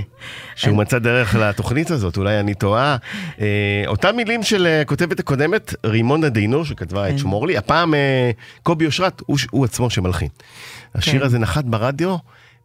[0.56, 2.96] שהוא מצא דרך לתוכנית הזאת, אולי אני טועה.
[3.40, 7.94] אה, אותם מילים של הכותבת הקודמת, רימונה דינור, שכתבה את שמור לי, הפעם
[8.62, 10.28] קובי אושרת, הוא, עצמו שמלחין.
[10.94, 11.26] השיר כן.
[11.26, 12.16] הזה נחת ברדיו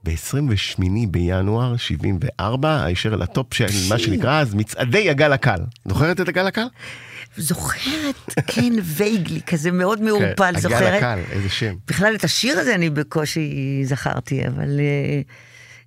[0.07, 5.57] ב-28 בינואר 74, הישר לטופ של מה שנקרא אז מצעדי הגל הקל.
[5.87, 6.65] זוכרת את הגל הקל?
[7.37, 8.15] זוכרת,
[8.47, 10.81] כן, וייגלי, כזה מאוד מעורפל, כן, זוכרת?
[10.81, 11.73] הגל הקל, איזה שם.
[11.87, 15.21] בכלל את השיר הזה אני בקושי זכרתי, אבל אה,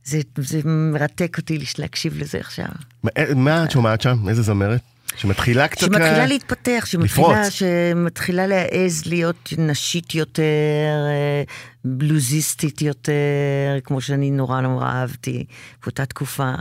[0.04, 2.66] זה, זה מרתק אותי להקשיב לזה עכשיו.
[3.04, 4.28] מה- מה את שומעת שם?
[4.28, 4.80] איזה זמרת?
[5.16, 5.80] שמתחילה קצת...
[5.80, 7.48] שמתחילה אה, להתפתח, שמתחילה, לפרוץ.
[7.48, 10.42] שמתחילה להעז להיות נשית יותר,
[11.06, 11.42] אה,
[11.84, 15.44] בלוזיסטית יותר, כמו שאני נורא נורא אהבתי
[15.82, 16.54] באותה תקופה.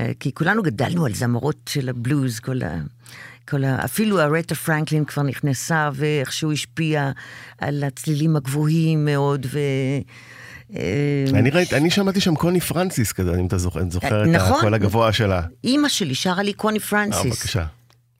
[0.00, 2.80] אה, כי כולנו גדלנו על זמרות של הבלוז, כל ה...
[3.48, 3.84] כל ה...
[3.84, 7.12] אפילו ארתה פרנקלין כבר נכנסה ואיכשהו השפיעה
[7.58, 9.58] על הצלילים הגבוהים מאוד, ו...
[10.76, 14.32] אה, אני ראיתי, אני שמעתי שם קוני פרנסיס כזה, אם אתה זוכר, את זוכרת את
[14.32, 14.58] נכון.
[14.58, 15.42] הקול הגבוה שלה.
[15.64, 17.38] אימא שלי שרה לי קוני אה, פרנסיס.
[17.38, 17.64] בבקשה.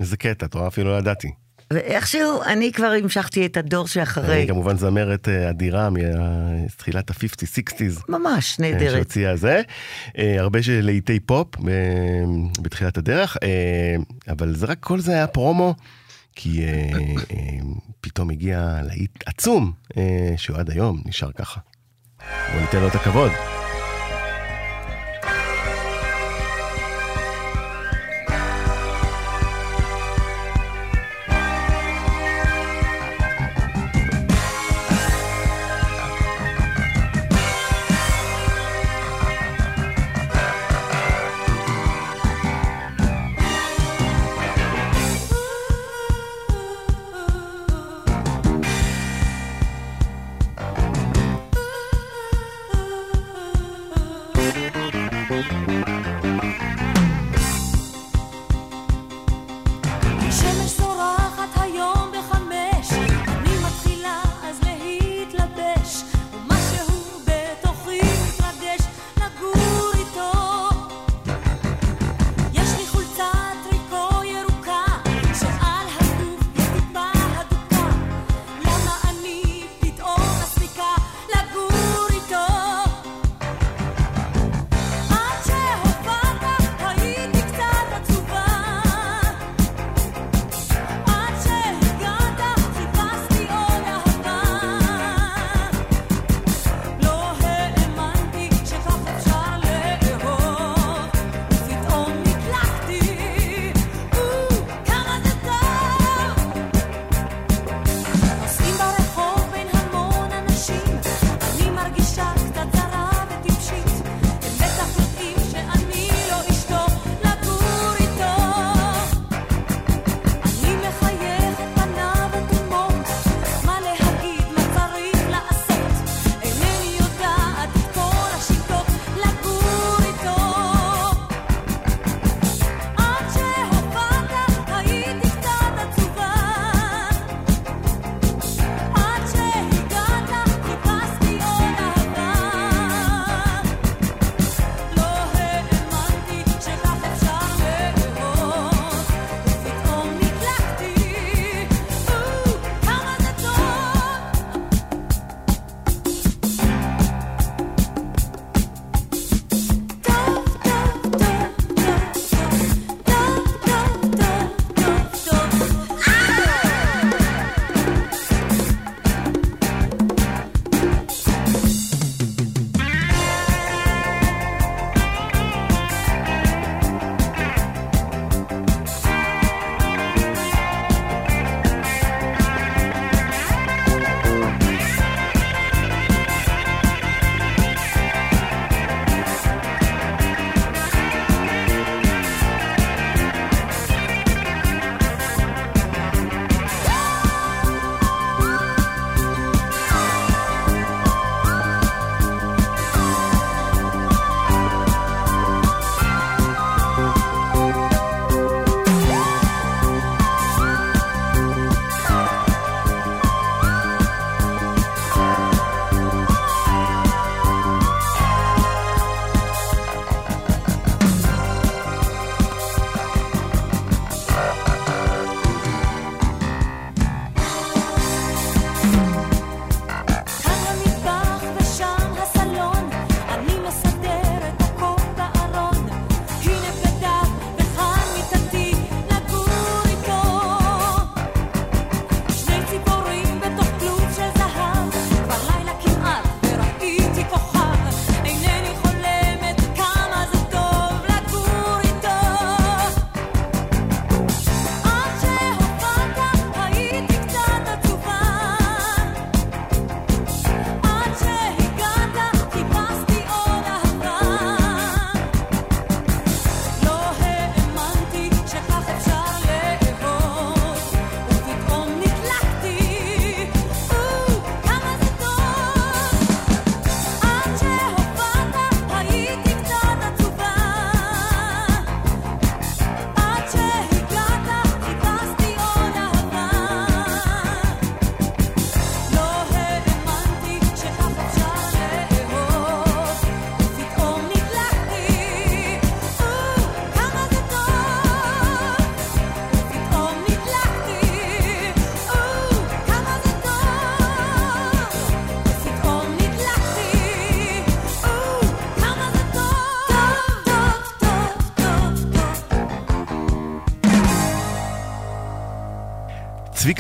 [0.01, 0.67] איזה קטע, את רואה?
[0.67, 1.29] אפילו לא ידעתי.
[1.73, 4.39] ואיכשהו אני כבר המשכתי את הדור שאחרי.
[4.39, 8.03] אני כמובן זמרת אה, אדירה מתחילת ה-50, 60's.
[8.09, 8.95] ממש אה, נהדרת.
[8.95, 9.61] שהוציאה זה.
[10.19, 11.63] אה, הרבה של להיטי פופ אה,
[12.61, 13.97] בתחילת הדרך, אה,
[14.33, 15.75] אבל זה רק כל זה היה פרומו,
[16.37, 16.91] כי אה,
[17.31, 17.37] אה,
[18.01, 21.61] פתאום הגיע להיט עצום, אה, שהוא עד היום נשאר ככה.
[22.53, 23.31] בוא ניתן לו את הכבוד.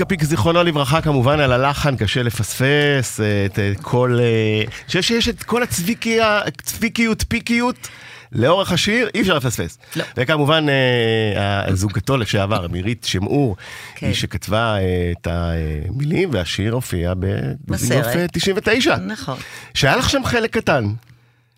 [0.05, 4.19] פיק, זיכרונו לברכה, כמובן על הלחן, קשה לפספס אה, את אה, כל...
[4.21, 7.89] אה, אני חושב שיש את כל הצביקיה- צביקיות, פיקיות.
[8.33, 9.79] לאורך השיר אי אפשר לפספס.
[9.97, 10.05] לא.
[10.17, 13.57] וכמובן אה, זוגתו לשעבר, מירית שמעור,
[13.95, 14.07] כן.
[14.07, 17.13] היא שכתבה אה, את המילים והשיר הופיע.
[17.25, 18.97] אה, 99.
[18.97, 19.37] נכון.
[19.75, 20.85] שהיה לך שם חלק קטן.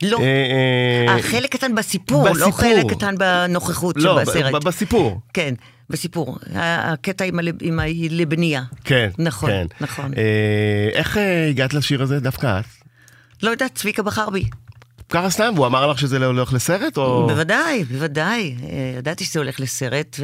[0.03, 0.19] לא.
[0.19, 0.25] אה,
[1.09, 2.51] אה, אה, חלק קטן בסיפור, לא.
[2.51, 4.53] חלק קטן בנוכחות לא, שבסרט.
[4.55, 5.21] ב- בסיפור.
[5.35, 5.55] כן,
[5.91, 6.39] בסיפור.
[6.55, 8.63] הקטע עם הלב- עם הלבניה.
[8.85, 9.67] כן, נכון, כן.
[9.81, 10.13] נכון.
[10.17, 12.65] אה, איך אה, הגעת לשיר הזה דווקא את?
[13.43, 14.45] לא יודעת, צביקה בחר בי.
[15.09, 17.27] ככה סתם, והוא אמר לך שזה לא הולך לסרט, או...
[17.29, 18.57] בוודאי, בוודאי.
[18.63, 20.17] אה, ידעתי שזה הולך לסרט,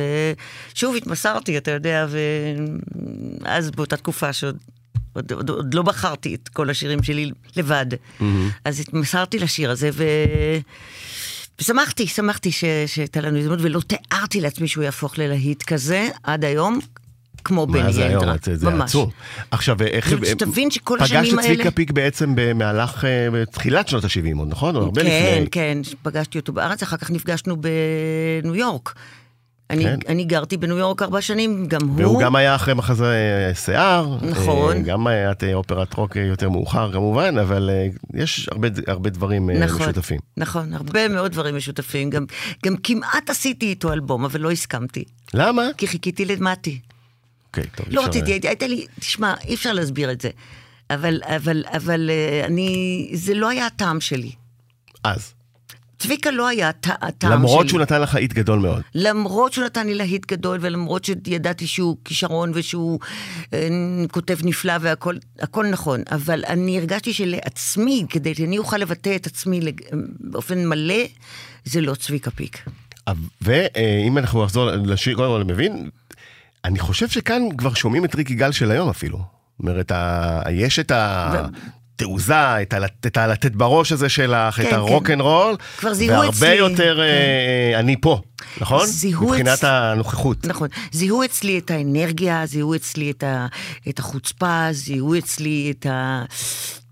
[0.74, 2.06] ושוב התמסרתי, אתה יודע,
[3.40, 4.56] ואז באותה תקופה שעוד
[5.12, 7.86] עוד, עוד, עוד לא בחרתי את כל השירים שלי לבד,
[8.64, 10.04] אז התמסרתי לשיר הזה, ו...
[11.60, 12.50] ושמחתי, שמחתי.
[12.86, 16.78] שהייתה לנו הזדמנות, ולא תיארתי לעצמי שהוא יהפוך ללהיט כזה עד היום,
[17.44, 18.24] כמו בני מה זה היום?
[18.54, 18.90] זה- ממש.
[18.90, 19.10] עצום.
[19.50, 20.08] עכשיו, איך...
[20.08, 24.04] זאת אומרת, שתבין שכל השנים פגשת את צביקה האלה- פיק בעצם במהלך אה, בתחילת שנות
[24.04, 24.90] ה-70 עוד, נכון?
[24.94, 25.44] כן.
[25.50, 27.56] כן, פגשתי אותו בארץ, אחר כך נפגשנו
[28.42, 28.94] בניו יורק.
[29.70, 29.98] אני, כן.
[30.08, 31.96] אני גרתי בניו יורק ארבע שנים, גם הוא.
[32.02, 33.04] והוא גם היה אחרי מחזה
[33.48, 34.18] אה, שיער.
[34.22, 34.76] נכון.
[34.76, 37.70] אה, גם היה את אה, אופרת רוק יותר מאוחר כמובן, אבל
[38.14, 40.20] יש הרבה- הרבה דברים נכון, משותפים.
[40.36, 42.10] נכון, הרבה מאוד דברים משותפים.
[42.10, 42.24] גם,
[42.66, 45.04] גם כמעט עשיתי איתו אלבום, אבל לא הסכמתי.
[45.34, 45.62] למה?
[45.78, 46.80] כי חיכיתי למטי.
[47.46, 47.86] אוקיי, טוב.
[47.90, 50.30] לא אפשר, רציתי, הייתה לי, תשמע, אי אפשר להסביר את זה.
[50.90, 52.10] אבל, אבל, אבל
[52.44, 52.70] אני,
[53.14, 54.32] זה לא היה הטעם שלי.
[55.04, 55.32] אז.
[55.98, 57.38] צביקה לא היה הט- הטעם שלי.
[57.38, 58.82] למרות שהוא נתן לך היט גדול מאוד.
[58.94, 62.98] למרות שהוא נתן לי להיט גדול, ולמרות שידעתי שהוא כישרון ושהוא
[63.52, 63.68] אה,
[64.10, 69.60] כותב נפלא והכל הכל נכון, אבל אני הרגשתי שלעצמי, כדי שאני אוכל לבטא את עצמי
[69.60, 69.80] לג-
[70.20, 71.04] באופן מלא,
[71.64, 72.58] זה לא צביקה פיק.
[73.42, 75.90] ואם אנחנו נחזור לשיר, קודם כל אני מבין,
[76.64, 79.18] אני חושב שכאן כבר שומעים את ריקי גל של היום אפילו.
[79.18, 79.26] זאת
[79.60, 80.92] אומרת, ה- יש את
[81.98, 85.94] התעוזה, את ה- את הלתת בראש הזה שלך, את כן, ה rock and roll, כבר
[85.94, 86.54] זיהו והרבה אצלי.
[86.54, 88.20] יותר אה, אני פה,
[88.60, 88.86] נכון?
[88.86, 90.46] זיהו מבחינת אצ- הנוכחות.
[90.46, 90.68] נכון.
[90.92, 93.46] זיהו אצלי את האנרגיה, זיהו אצלי את, ה,
[93.88, 96.24] את החוצפה, זיהו אצלי את ה...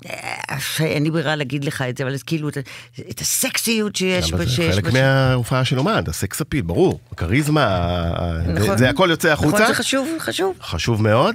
[0.06, 2.60] אה, אין לי ברירה להגיד לך את זה, אבל כאילו את, ה-
[3.10, 8.38] את הסקסיות שיש אבל זה חלק בש- מההופעה של אומן, הסקס אפיל, ברור, הכריזמה, ה-
[8.54, 8.66] נכון.
[8.68, 9.54] זה- זה הכל יוצא החוצה.
[9.56, 10.54] נכון, זה חשוב, חשוב.
[10.62, 11.34] חשוב מאוד,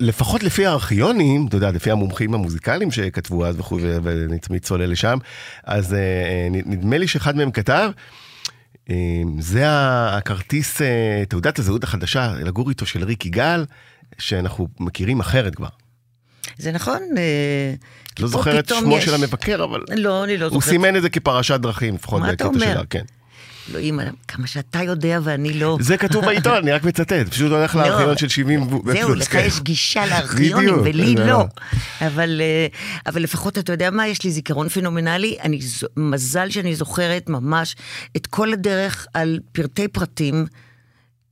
[0.00, 5.18] ולפחות לפי הארכיונים, אתה יודע, לפי המומחים המוזיקליים שכתבו אז וכו', ואני צולל לשם,
[5.64, 7.90] אז אה, אה, נדמה לי שאחד מהם כתב,
[8.90, 8.94] אה,
[9.38, 10.80] זה הכרטיס,
[11.28, 13.64] תעודת הזהות החדשה לגור איתו של ריק יגאל,
[14.18, 15.68] שאנחנו מכירים אחרת כבר.
[16.58, 16.98] זה נכון.
[18.20, 20.70] לא זוכר את שמו יש- של המבקר, אבל לא, אני לא הוא זוכרת.
[20.70, 22.48] סימן את זה כפרשת דרכים, לפחות בקטע?
[22.58, 23.04] שלה, כן.
[23.70, 25.78] אלוהים, כמה שאתה יודע ואני לא.
[25.80, 27.82] זה כתוב בעיתון, אני רק מצטט, פשוט הולך לא.
[27.82, 29.44] לארכיון של 70 ו- זהו, לך כן.
[29.46, 31.26] יש גישה לארכיונים ולי לא.
[31.26, 31.44] לא.
[32.00, 32.66] אבל, אה,
[33.06, 35.36] אבל לפחות אתה יודע מה, יש לי זיכרון פנומנלי,
[35.96, 37.76] מזל שאני זוכרת ממש
[38.16, 40.46] את כל הדרך על פרטי פרטים.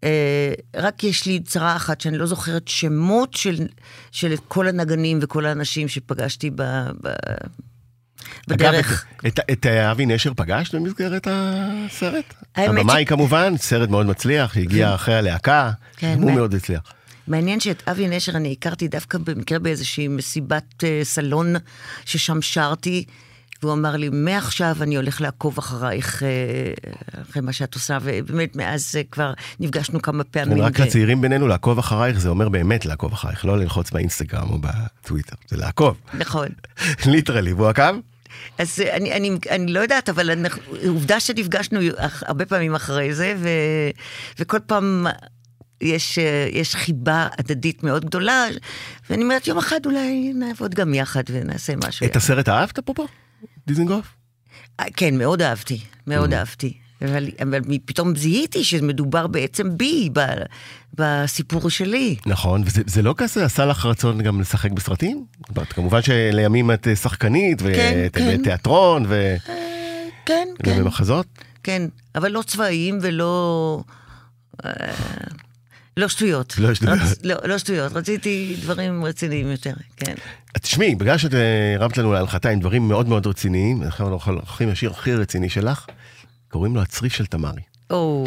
[0.05, 3.66] אה, רק יש לי צרה אחת, שאני לא זוכרת שמות של,
[4.12, 6.62] של כל הנגנים וכל האנשים שפגשתי ב,
[7.03, 7.09] ב,
[8.49, 9.05] בדרך.
[9.22, 12.35] אגב, את, את, את אבי נשר פגשת במסגרת הסרט?
[12.57, 16.81] הבמאי ש- כמובן, סרט מאוד מצליח, שהגיע אחרי הלהקה, כן, הוא מה- מאוד הצליח.
[17.29, 21.55] מעניין שאת אבי נשר אני הכרתי דווקא במקרה באיזושהי מסיבת אה, סלון
[22.05, 23.05] ששם שרתי,
[23.62, 26.29] והוא אמר לי, מעכשיו אני הולך לעקוב אחרייך, אה,
[27.31, 30.62] אחרי מה שאת עושה, ובאמת מאז אה, כבר נפגשנו כמה פעמים.
[30.62, 34.59] רק ו- לצעירים בינינו, לעקוב אחרייך זה אומר באמת לעקוב אחרייך, לא ללחוץ באינסטגרם או
[34.59, 35.97] בטוויטר, זה לעקוב.
[36.14, 36.49] נכון.
[37.07, 37.95] ליטרלי, והוא עקב?
[38.59, 41.81] אז אני, אני, אני לא יודעת, אבל אנחנו, עובדה שנפגשנו
[42.22, 43.49] הרבה פעמים אחרי זה, ו,
[44.39, 45.07] וכל פעם
[45.81, 46.18] יש,
[46.53, 48.47] יש חיבה הדדית מאוד גדולה,
[49.11, 52.07] ואני אומרת, יום אחד אולי נעבוד גם יחד ונעשה משהו.
[52.07, 53.07] את הסרט אהבת פה פה?
[53.66, 54.07] דיזנגוף?
[54.81, 56.37] אה, כן, מאוד אהבתי, מאוד Mm.
[56.37, 56.79] אהבתי.
[57.05, 60.20] אבל, אבל פתאום זיהיתי שמדובר בעצם בי, ב,
[60.94, 62.16] בסיפור שלי.
[62.26, 65.24] נכון, וזה זה לא כזה עשה לך רצון גם לשחק בסרטים?
[65.70, 68.36] כמובן שלימים את אה, שחקנית, כן, כן.
[68.40, 69.36] ותיאטרון, ו-
[70.26, 71.26] כן, כן, ובמחזות.
[71.62, 71.82] כן,
[72.14, 73.82] אבל לא צבאיים ולא...
[74.64, 74.70] אה,
[75.96, 76.59] לא שטויות.
[76.59, 76.99] לא שטויות.
[77.03, 80.14] רצ, לא, לא שטויות, רציתי דברים רציניים יותר, כן.
[80.62, 84.90] תשמעי, בגלל שאת אה, הרמת לנו להנחתה עם דברים מאוד מאוד רציניים, אנחנו הולכים לשיר
[84.90, 85.86] הכי רציני שלך,
[86.49, 87.62] קוראים לו הצריף של תמרי.
[87.90, 88.24] או...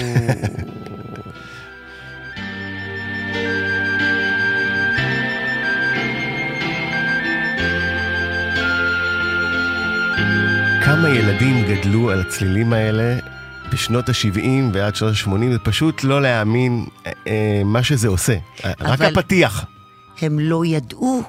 [10.86, 13.20] כמה ילדים גדלו על הצלילים האלה
[13.74, 14.40] בשנות ה-70
[14.74, 18.38] ועד שנות ה-80, זה פשוט לא להאמין אה, אה, מה שזה עושה.
[18.80, 19.66] רק הפתיח.
[20.22, 21.24] הם לא ידעו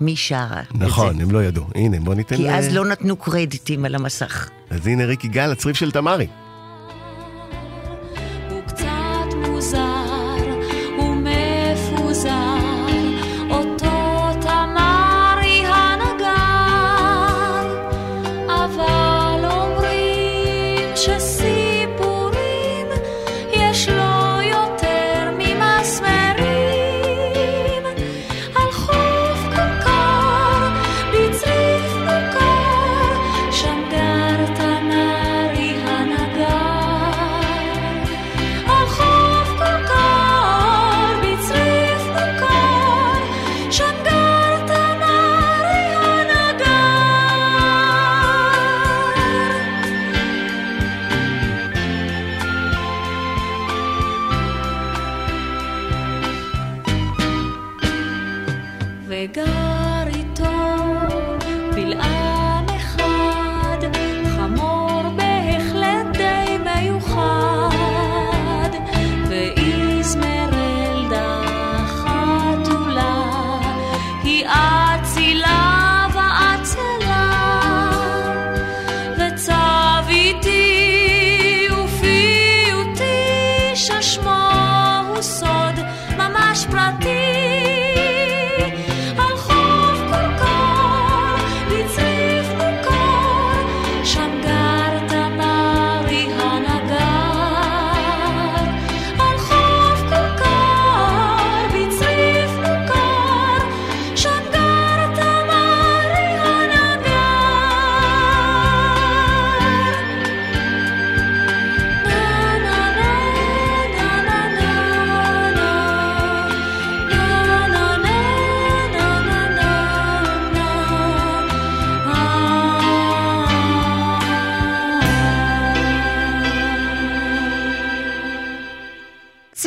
[0.00, 0.62] מי שרה.
[0.74, 1.64] נכון, הם לא ידעו.
[1.74, 2.36] הנה, בוא ניתן...
[2.36, 4.48] כי אז אה, לא נתנו קרדיטים על המסך.
[4.70, 6.26] אז הנה ריק יגאל, הצריף של תמרי.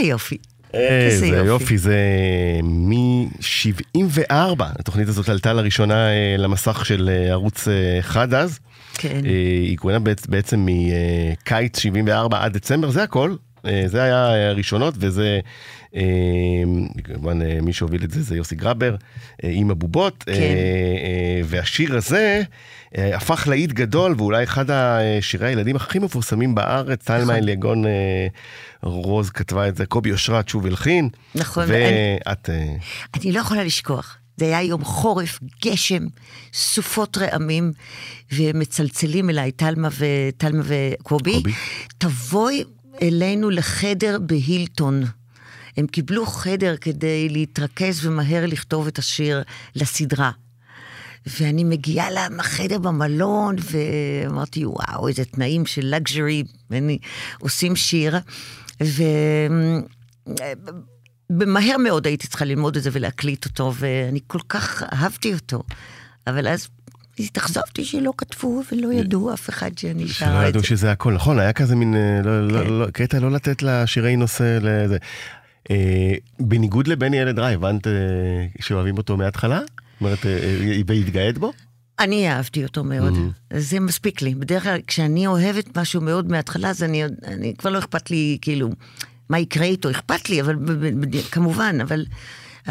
[0.10, 0.38] יופי.
[0.74, 1.46] איזה יופי.
[1.48, 1.96] יופי, זה
[2.64, 4.32] מ-74.
[4.60, 8.60] התוכנית הזאת עלתה לראשונה אה, למסך של אה, ערוץ אה, אחד אז.
[8.94, 9.22] כן.
[9.26, 9.32] אה,
[9.62, 13.36] היא כהנה בעצ- בעצם מקיץ 74 עד דצמבר, זה הכל.
[13.66, 15.40] אה, זה היה אה, הראשונות, וזה,
[15.96, 16.02] אה,
[17.04, 18.96] כמובן, אה, מי שהוביל את זה זה יוסי גרבר,
[19.44, 20.24] אה, עם הבובות.
[20.26, 20.32] כן.
[20.34, 22.42] אה, אה, והשיר הזה אה,
[22.98, 27.36] הפך להיט גדול, ואולי אחד השירי הילדים הכי מפורסמים בארץ, טלמה נכון.
[27.36, 28.28] אליגון אה,
[28.84, 31.10] רוז כתבה את זה, קובי אושרת שוב הלחין.
[31.36, 32.50] נכון, ואת...
[32.50, 32.76] אה,
[33.16, 34.18] אני לא יכולה לשכוח.
[34.38, 36.08] זה היה יום חורף, גשם,
[36.54, 37.72] סופות רעמים,
[38.32, 41.54] ומצלצלים אליי, טלמה וטלמה וקובי, קובי.
[41.98, 42.64] תבואי
[43.02, 45.04] אלינו לחדר בהילטון.
[45.78, 49.44] הם קיבלו חדר כדי להתרכז ומהר לכתוב את השיר
[49.76, 50.32] לסדרה.
[51.28, 56.44] ואני מגיעה לחדר במלון, ואמרתי, וואו, איזה תנאים של לגז'רי,
[57.40, 58.18] עושים שיר.
[58.84, 59.04] ו...
[61.30, 65.64] במהר מאוד הייתי צריכה ללמוד את זה ולהקליט אותו, ואני כל כך אהבתי אותו.
[66.28, 66.68] אבל אז
[67.20, 70.68] התאכזבתי שלא כתבו ולא ידעו אף אחד שאני שלא שרה את ידעו זה.
[70.68, 72.70] שזה הכל, נכון, היה כזה מין, אה, לא, כן.
[72.70, 74.98] לא, לא, קטע לא לתת לשירי נושא לזה.
[75.72, 77.92] אה, בניגוד לבני ילד רע, הבנת אה,
[78.60, 79.62] שאוהבים אותו מההתחלה?
[80.00, 81.54] זאת אומרת, אה, אה, והתגאית בו?
[82.00, 83.14] אני אהבתי אותו מאוד,
[83.54, 84.36] זה מספיק לי.
[84.36, 88.70] בדרך כלל, כשאני אוהבת משהו מאוד מההתחלה, אז אני, אני כבר לא אכפת לי, כאילו,
[89.30, 90.56] מה יקרה איתו, אכפת לי, אבל
[91.32, 92.06] כמובן, אבל,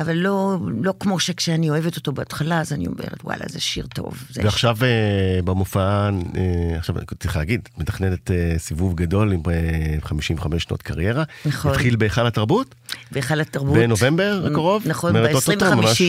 [0.01, 4.23] אבל לא, לא כמו שכשאני אוהבת אותו בהתחלה, אז אני אומרת, וואלה, זה שיר טוב.
[4.31, 10.63] זה ועכשיו אה, במופע, אה, עכשיו צריך להגיד, מתכננת אה, סיבוב גדול עם אה, 55
[10.63, 11.25] שנות קריירה.
[11.47, 11.71] נכון.
[11.71, 12.75] התחיל בהיכל התרבות,
[13.13, 13.75] בהיכל התרבות.
[13.75, 14.83] בנובמבר הקרוב?
[14.87, 16.03] נכון, זאת אומרת, אוטוטו ממש.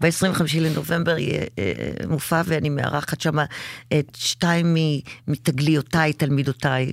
[0.00, 1.44] ב-25 לנובמבר יהיה
[2.08, 3.38] מופע, ואני מארחת שם
[3.98, 4.76] את שתיים
[5.28, 6.92] מתגליותיי, תלמידותיי.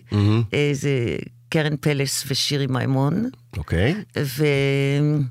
[0.54, 1.16] אה, זה
[1.50, 3.30] קרן פלס ושירי מימון.
[3.58, 3.96] אוקיי.
[4.16, 5.24] ואני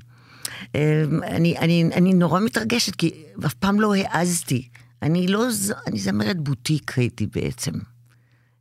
[1.23, 1.55] אני,
[1.93, 3.11] אני נורא מתרגשת, כי
[3.45, 4.67] אף פעם לא העזתי.
[5.01, 5.45] אני לא,
[5.87, 7.71] אני זמרת בוטיק הייתי בעצם.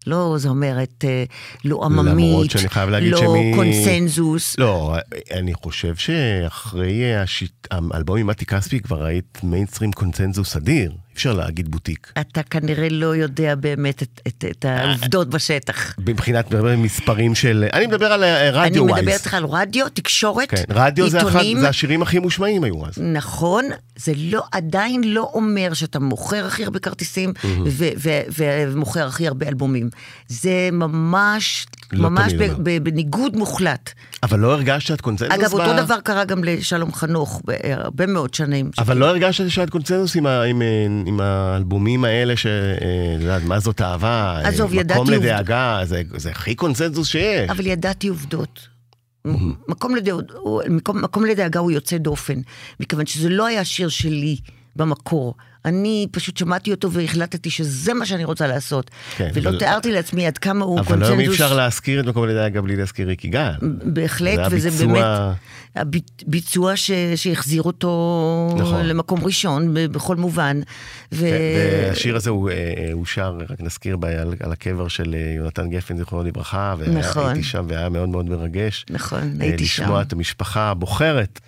[0.07, 1.25] לא זמרת אה,
[1.65, 4.59] לא עממית, שאני חייב להגיד לא שמי- קונסנזוס.
[4.59, 4.97] לא,
[5.31, 11.71] אני חושב שאחרי השיט- האלבום עם מתי כספי כבר היית מיינסטרים קונצנזוס אדיר, אפשר להגיד
[11.71, 12.13] בוטיק.
[12.21, 15.95] אתה כנראה לא יודע באמת את, את, את העובדות בשטח.
[15.99, 17.65] מבחינת מספרים של...
[17.73, 18.99] אני מדבר על אה, אני radio wise.
[18.99, 21.61] מדברת איתך על רדיו, תקשורת, כן, רדיו זה, אחד, עיתונים.
[21.61, 22.99] זה השירים הכי מושמעים היו אז.
[22.99, 23.65] נכון,
[23.97, 27.33] זה לא, עדיין לא אומר שאתה מוכר הכי הרבה כרטיסים
[27.67, 29.91] ו- ו- ומוכר הכי הרבה אלבומים.
[30.29, 32.53] זה ממש לא ממש ב-.
[32.63, 33.91] ב- בניגוד מוחלט.
[34.23, 35.35] אבל לא הרגשת שאת קונצנזוס?
[35.39, 38.71] אגב, אותו ב- דבר קרה גם לשלום חנוך, הרבה מאוד שנים.
[38.79, 40.67] אבל לא הרגשת שאת קונצנזוס עם, ה, עם, אה,
[41.07, 42.47] עם האלבומים האלה, ש...
[42.47, 42.53] אה,
[43.21, 44.09] יודעת, מה זאת אהבה?
[44.43, 47.51] אה, עזוב, מקום ידעתי עובד- לדאגה, זה, זה הכי קונצנזוס שיש.
[47.51, 48.69] אבל ידעתי עובדות.
[49.69, 50.15] מקום, לדאג,
[50.69, 52.41] מקום, מקום לדאגה הוא יוצא דופן,
[52.81, 54.37] מכיוון שזה לא היה שיר שלי
[54.77, 55.35] במקור.
[55.65, 58.91] אני פשוט שמעתי אותו והחלטתי שזה מה שאני רוצה לעשות.
[59.17, 61.41] כן, ולא אבל- תיארתי לעצמי עד כמה הוא אבל היום אי קונצנזוס.
[61.41, 63.51] אפשר להזכיר את מקום לדאגה בלי להזכיר ריקי גל.
[63.85, 65.33] בהחלט, זה וזה הביצוע-
[65.75, 65.95] באמת
[66.27, 68.87] הביצוע ש, שהחזיר אותו נכון.
[68.87, 70.61] למקום ראשון בכל מובן.
[71.13, 71.27] ו...
[71.89, 72.55] והשיר הזה הוא, אה,
[72.93, 77.23] הוא שר, רק נזכיר, ב- על, על הקבר של אה, יונתן גפן, זיכרונו לברכה, נכון.
[77.25, 78.87] והייתי שם והיה מאוד מאוד מרגש.
[78.91, 79.83] נכון, אה, הייתי שם.
[79.83, 81.41] לשמוע את המשפחה הבוחרת.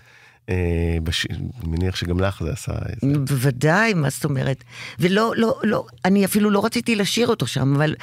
[0.48, 1.26] אה, בש...
[1.64, 3.18] מניח שגם לך זה עשה איזה...
[3.18, 4.64] בוודאי, מה זאת אומרת?
[4.98, 7.94] ולא, לא, לא, אני אפילו לא רציתי לשיר אותו שם, אבל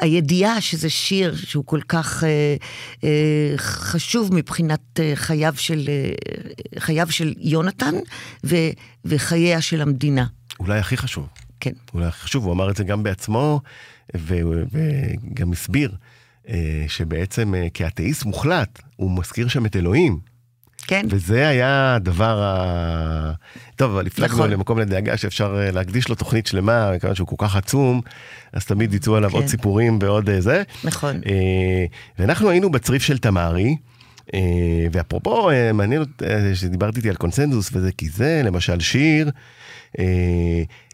[0.00, 2.56] הידיעה שזה שיר שהוא כל כך אה,
[3.04, 7.94] אה, חשוב מבחינת אה, חייו של, אה, חייו של יונתן
[8.44, 8.56] ו,
[9.04, 10.26] וחייה של המדינה.
[10.60, 11.26] אולי הכי חשוב.
[11.60, 11.72] כן.
[11.94, 13.60] אולי הכי חשוב, הוא אמר את זה גם בעצמו,
[14.16, 14.34] ו...
[14.72, 15.90] וגם הסביר
[16.48, 20.29] אה, שבעצם אה, כאתאיסט מוחלט, הוא מזכיר שם את אלוהים.
[20.90, 23.32] כן, וזה היה הדבר ה...
[23.76, 24.50] טוב, אבל הפלגנו נכון.
[24.50, 28.00] למקום לדאגה שאפשר אה, להקדיש לו תוכנית שלמה, מכיוון שהוא כל כך עצום,
[28.52, 29.36] אז תמיד יצאו עליו כן.
[29.36, 30.62] עוד סיפורים ועוד אה, זה.
[30.84, 31.20] נכון.
[31.26, 31.84] אה,
[32.18, 33.76] ואנחנו היינו בצריף של תמרי,
[34.34, 34.40] אה,
[34.92, 39.30] ואפרופו, מעניין אותי אה, שדיברתי איתי על קונסנזוס וזה, כי זה למשל שיר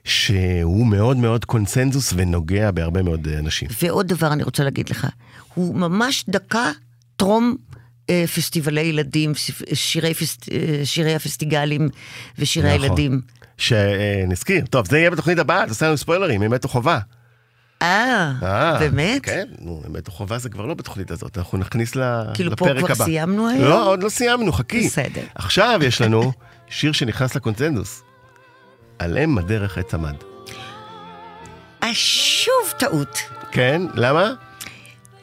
[0.05, 3.69] שהוא מאוד מאוד קונסנזוס ונוגע בהרבה מאוד אנשים.
[3.83, 5.07] ועוד דבר אני רוצה להגיד לך,
[5.55, 6.71] הוא ממש דקה
[7.17, 7.57] טרום
[8.37, 9.33] פסטיבלי ילדים,
[9.75, 11.89] שירי, פסט, אה, שירי הפסטיגלים
[12.39, 12.83] ושירי נכון.
[12.83, 13.21] הילדים.
[13.59, 16.99] שנזכיר, טוב, זה יהיה בתוכנית הבאה, תעשה לנו ספוילרים, אמת או חובה.
[17.83, 19.23] אה, אה, באמת?
[19.25, 22.67] כן, נו, אמת או חובה זה כבר לא בתוכנית הזאת, אנחנו נכניס ל- כאילו פה
[22.69, 23.05] לפרק כבר הבא.
[23.05, 23.65] סיימנו היום?
[23.65, 24.87] לא, עוד לא סיימנו, חכי.
[24.87, 25.23] בסדר.
[25.35, 26.33] עכשיו יש לנו
[26.71, 28.03] שיר שנכנס לקונצנזוס.
[28.99, 30.15] על אם הדרך עץ עמד.
[31.83, 33.19] אה, שוב טעות.
[33.53, 34.33] כן, למה?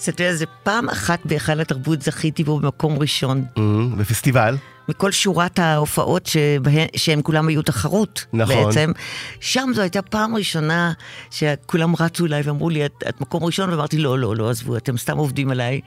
[0.09, 3.45] אתה יודע, זה פעם אחת בהיכל התרבות זכיתי בו במקום ראשון.
[3.57, 4.57] אמ, בפסטיבל.
[4.89, 8.55] מכל שורת ההופעות שבהן, שהן כולם היו תחרות נכון.
[8.55, 8.91] בעצם.
[9.39, 10.93] שם זו הייתה פעם ראשונה
[11.31, 14.97] שכולם רצו אליי ואמרו לי, את, את מקום ראשון, ואמרתי, לא, לא, לא, עזבו, אתם
[14.97, 15.81] סתם עובדים עליי.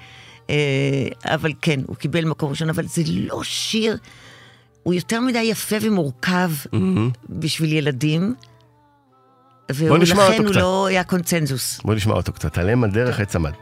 [0.51, 0.55] אה,
[1.25, 3.97] אבל כן, הוא קיבל מקום ראשון, אבל זה לא שיר,
[4.83, 6.51] הוא יותר מדי יפה ומורכב
[7.29, 8.35] בשביל ילדים.
[9.89, 10.61] בוא נשמע אותו ולכן הוא קצת.
[10.61, 11.81] לא היה קונצנזוס.
[11.85, 12.59] בוא נשמע אותו קצת.
[12.59, 13.53] על אם הדרך עץ עמד.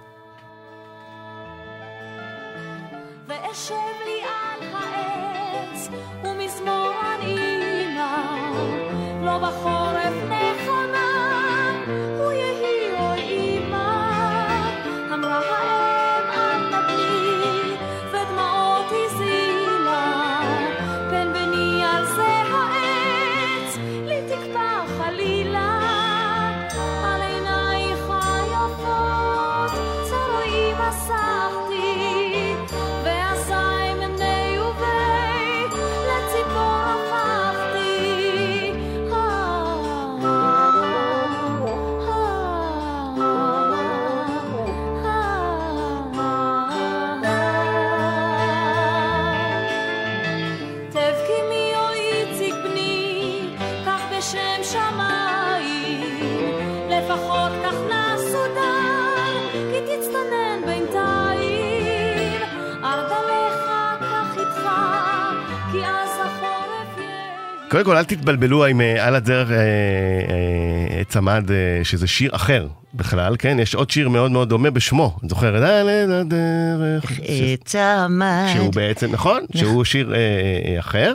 [67.74, 72.30] קודם כל, אל תתבלבלו עם אה, על הדרך אה, אה, עץ עמד, אה, שזה שיר
[72.34, 73.56] אחר בכלל, כן?
[73.60, 75.62] יש עוד שיר מאוד מאוד דומה בשמו, את זוכרת?
[75.62, 77.20] על הדרך.
[77.22, 78.46] עץ עמד.
[78.54, 81.14] שהוא בעצם, נכון, שהוא שיר אה, אה, אחר.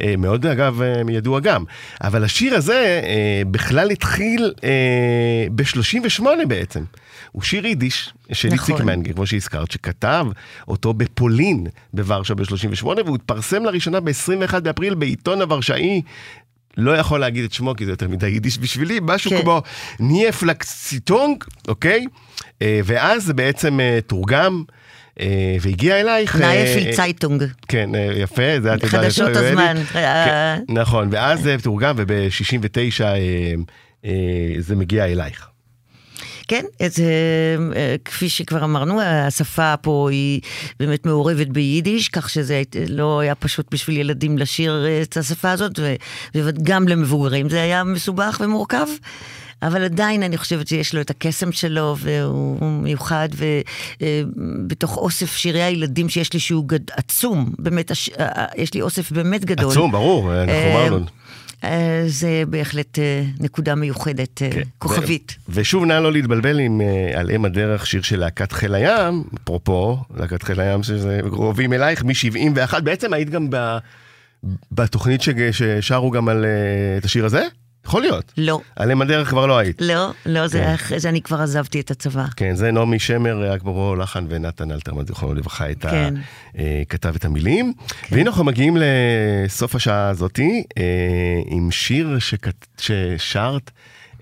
[0.00, 1.64] אה, מאוד אגב אה, ידוע גם,
[2.00, 6.84] אבל השיר הזה אה, בכלל התחיל אה, ב-38 בעצם.
[7.32, 8.74] הוא שיר יידיש של נכון.
[8.74, 10.26] איציק מנגר, כמו שהזכרת, שכתב
[10.68, 16.02] אותו בפולין בוורשה ב-38, והוא התפרסם לראשונה ב-21 באפריל בעיתון הוורשאי.
[16.76, 19.42] לא יכול להגיד את שמו כי זה יותר מדי יידיש בשבילי, משהו כן.
[19.42, 19.62] כמו
[20.00, 22.06] נייע פאלקסצייטונג, אוקיי?
[22.60, 24.62] ואז זה בעצם תורגם
[25.60, 26.36] והגיע אלייך.
[26.36, 27.44] אה, נייע פאלקס אה, צייטונג.
[27.68, 29.36] כן, אה, יפה, זה את יודעת חדשות.
[29.36, 29.76] הזמן.
[29.94, 30.24] אה.
[30.26, 33.04] כן, נכון, ואז זה תורגם וב-69
[34.58, 35.50] זה מגיע אלייך.
[36.50, 37.06] כן, אז, אה,
[37.76, 40.40] אה, כפי שכבר אמרנו, השפה פה היא
[40.80, 45.72] באמת מעורבת ביידיש, כך שזה לא היה פשוט בשביל ילדים לשיר אה, את השפה הזאת,
[46.34, 48.86] וגם למבוגרים זה היה מסובך ומורכב.
[49.62, 53.28] אבל עדיין אני חושבת שיש לו את הקסם שלו, והוא מיוחד,
[54.00, 56.90] ובתוך אוסף שירי הילדים שיש לי שהוא גד...
[56.90, 58.10] עצום, באמת, הש...
[58.56, 59.70] יש לי אוסף באמת גדול.
[59.70, 61.06] עצום, ברור, אנחנו אה, אמרנו.
[61.64, 64.62] אה, זה בהחלט אה, נקודה מיוחדת, כן.
[64.78, 65.36] כוכבית.
[65.48, 66.80] ו- ושוב, נא לא להתבלבל עם
[67.14, 72.04] על אם הדרך, שיר של להקת חיל הים, אפרופו, להקת חיל הים שזה קרובים אלייך,
[72.04, 73.78] מ-71, בעצם היית גם ב-
[74.72, 75.20] בתוכנית
[75.52, 76.44] ששרו גם על
[76.98, 77.42] את השיר הזה?
[77.86, 78.32] יכול להיות.
[78.36, 79.76] לא, על אם הדרך כבר לא היית.
[79.82, 80.72] לא, לא, זה כן.
[80.74, 82.24] אחרי זה אני כבר עזבתי את הצבא.
[82.36, 85.64] כן, זה נעמי שמר, רק ברור לחן ונתן אלתרמן, זיכרונו לברכה.
[85.80, 86.14] כן.
[86.58, 87.72] אה, כתב את המילים.
[88.10, 90.82] והנה אנחנו מגיעים לסוף השעה הזאתי, אה,
[91.46, 93.70] עם שיר שכת- ששרת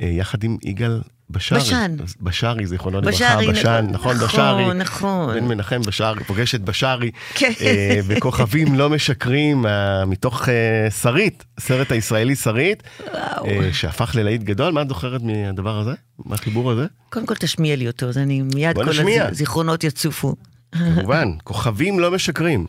[0.01, 1.01] אה, יחד עם יגאל
[1.31, 1.61] בשארי.
[1.61, 1.97] בשן.
[2.21, 4.75] בשארי, זיכרונו לברכה, בשן, נכון, נכון, נכון, בשארי.
[4.75, 5.35] נכון.
[5.35, 7.11] בן מנחם בשארי, פוגש את בשארי.
[7.35, 7.53] כן.
[7.61, 12.83] אה, וכוכבים לא משקרים, אה, מתוך אה, שרית, סרט הישראלי שרית.
[13.15, 14.73] אה, שהפך ללהיט גדול.
[14.73, 15.93] מה את זוכרת מהדבר הזה?
[16.25, 16.87] מהחיבור הזה?
[17.11, 18.91] קודם כל תשמיע לי אותו, אז אני מיד כל.
[19.21, 20.35] הזיכרונות יצופו.
[20.73, 22.67] כמובן, כוכבים לא משקרים.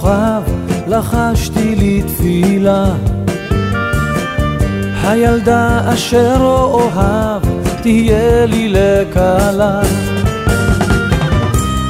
[0.00, 0.42] כוכב
[0.86, 2.84] לחשתי לי תפילה
[5.02, 7.42] הילדה אשר אוהב
[7.82, 9.80] תהיה לי לכלה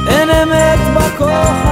[0.07, 1.68] אין אמת בכוכבים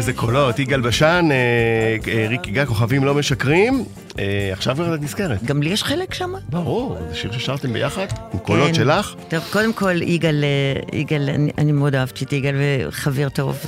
[0.00, 3.84] איזה קולות, יגאל בשן, אה, אה, ריק יגאל, כוכבים לא משקרים.
[4.18, 5.44] אה, עכשיו כבר את נזכרת.
[5.44, 6.32] גם לי יש חלק שם?
[6.48, 8.74] ברור, זה שיר ששרתם ביחד, עם קולות כן.
[8.74, 9.14] שלך.
[9.28, 10.44] טוב, קודם כל, יגאל,
[10.92, 11.28] יגאל,
[11.58, 12.54] אני, מאוד אהבתי את יגאל,
[12.88, 13.58] וחבר טוב,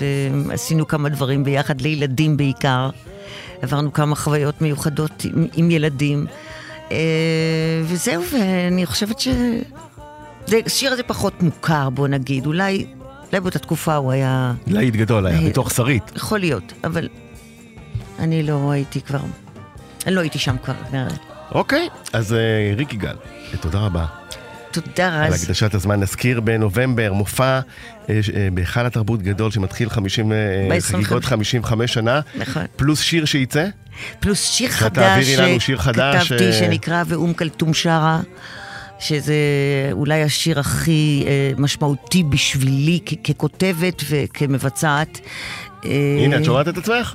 [0.00, 2.90] ועשינו כמה דברים ביחד, לילדים בעיקר.
[3.62, 6.26] עברנו כמה חוויות מיוחדות עם, עם ילדים.
[7.84, 9.28] וזהו, ואני חושבת ש...
[10.46, 12.46] זה, השיר הזה פחות מוכר, בוא נגיד.
[12.46, 12.86] אולי,
[13.32, 14.52] אולי באותה תקופה הוא היה...
[14.66, 16.12] להיט גדול היה, אה, מתוך שרית.
[16.16, 17.08] יכול להיות, אבל
[18.18, 19.20] אני לא הייתי כבר...
[20.06, 20.74] אני לא הייתי שם כבר.
[21.52, 23.16] אוקיי, אז אה, ריק יגאל,
[23.60, 24.04] תודה רבה
[24.70, 25.42] תודה על רז.
[25.42, 26.00] הקדשת הזמן.
[26.00, 27.60] נזכיר בנובמבר מופע אה,
[28.08, 30.36] אה, בהיכל התרבות גדול שמתחיל 50, אה,
[30.70, 32.62] ב- חגיגות 55 שנה, נכון.
[32.76, 33.66] פלוס שיר שייצא.
[34.20, 38.20] פלוס שיר חדש, תעבירי לנו שיר חדש, שכתבתי, אה, שנקרא ואום כלתום שרה,
[38.98, 39.34] שזה
[39.92, 45.20] אולי השיר הכי אה, משמעותי בשבילי כ- ככותבת וכמבצעת.
[45.84, 45.90] אה,
[46.24, 47.14] הנה, את שומעת את עצמך?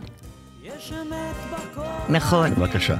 [2.09, 2.51] נכון.
[2.55, 2.95] בבקשה.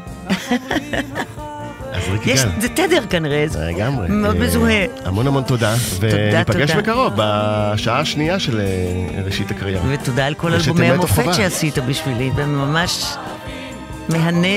[1.94, 2.62] אז ריק יש, יגאל.
[2.62, 4.08] זה תדר כנראה, זה לגמרי.
[4.10, 4.86] מאוד אה, מזוהה.
[5.06, 6.82] המון המון תודה, וניפגש תודה.
[6.82, 8.66] בקרוב, בשעה השנייה של אה,
[9.26, 9.82] ראשית הקריירה.
[9.90, 11.34] ותודה על כל אלבומי המופת.
[11.34, 13.06] שעשית בשבילי, זה ממש
[14.10, 14.48] מהנה,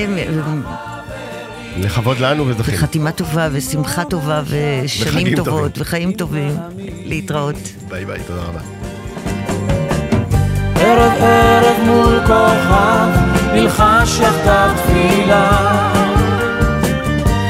[1.77, 2.77] לכבוד לנו וזכינו.
[2.77, 4.41] וחתימה טובה, ושמחה טובה,
[4.83, 5.81] ושנים טובות, טובים.
[5.81, 6.57] וחיים טובים.
[7.05, 7.55] להתראות.
[7.89, 8.59] ביי ביי, תודה רבה.
[10.79, 13.09] ערב ערב מול כוכב
[13.53, 15.49] נלחש יחדיו תפילה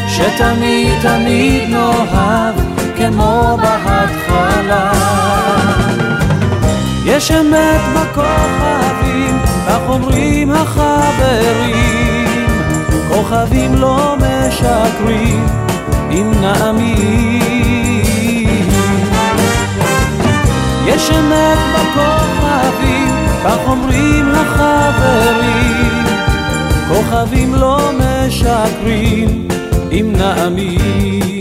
[0.07, 2.55] שתמיד תמיד נאהב
[2.97, 4.91] כמו בהתחלה
[7.05, 12.26] יש אמת בכוכבים, כך אומרים החברים
[13.17, 15.45] כוכבים לא משקרים
[16.11, 17.87] אם נאמין
[20.85, 26.05] יש אמת בכוכבים, כך אומרים החברים.
[26.87, 29.47] כוכבים לא משקרים
[29.91, 31.36] אם נאמין.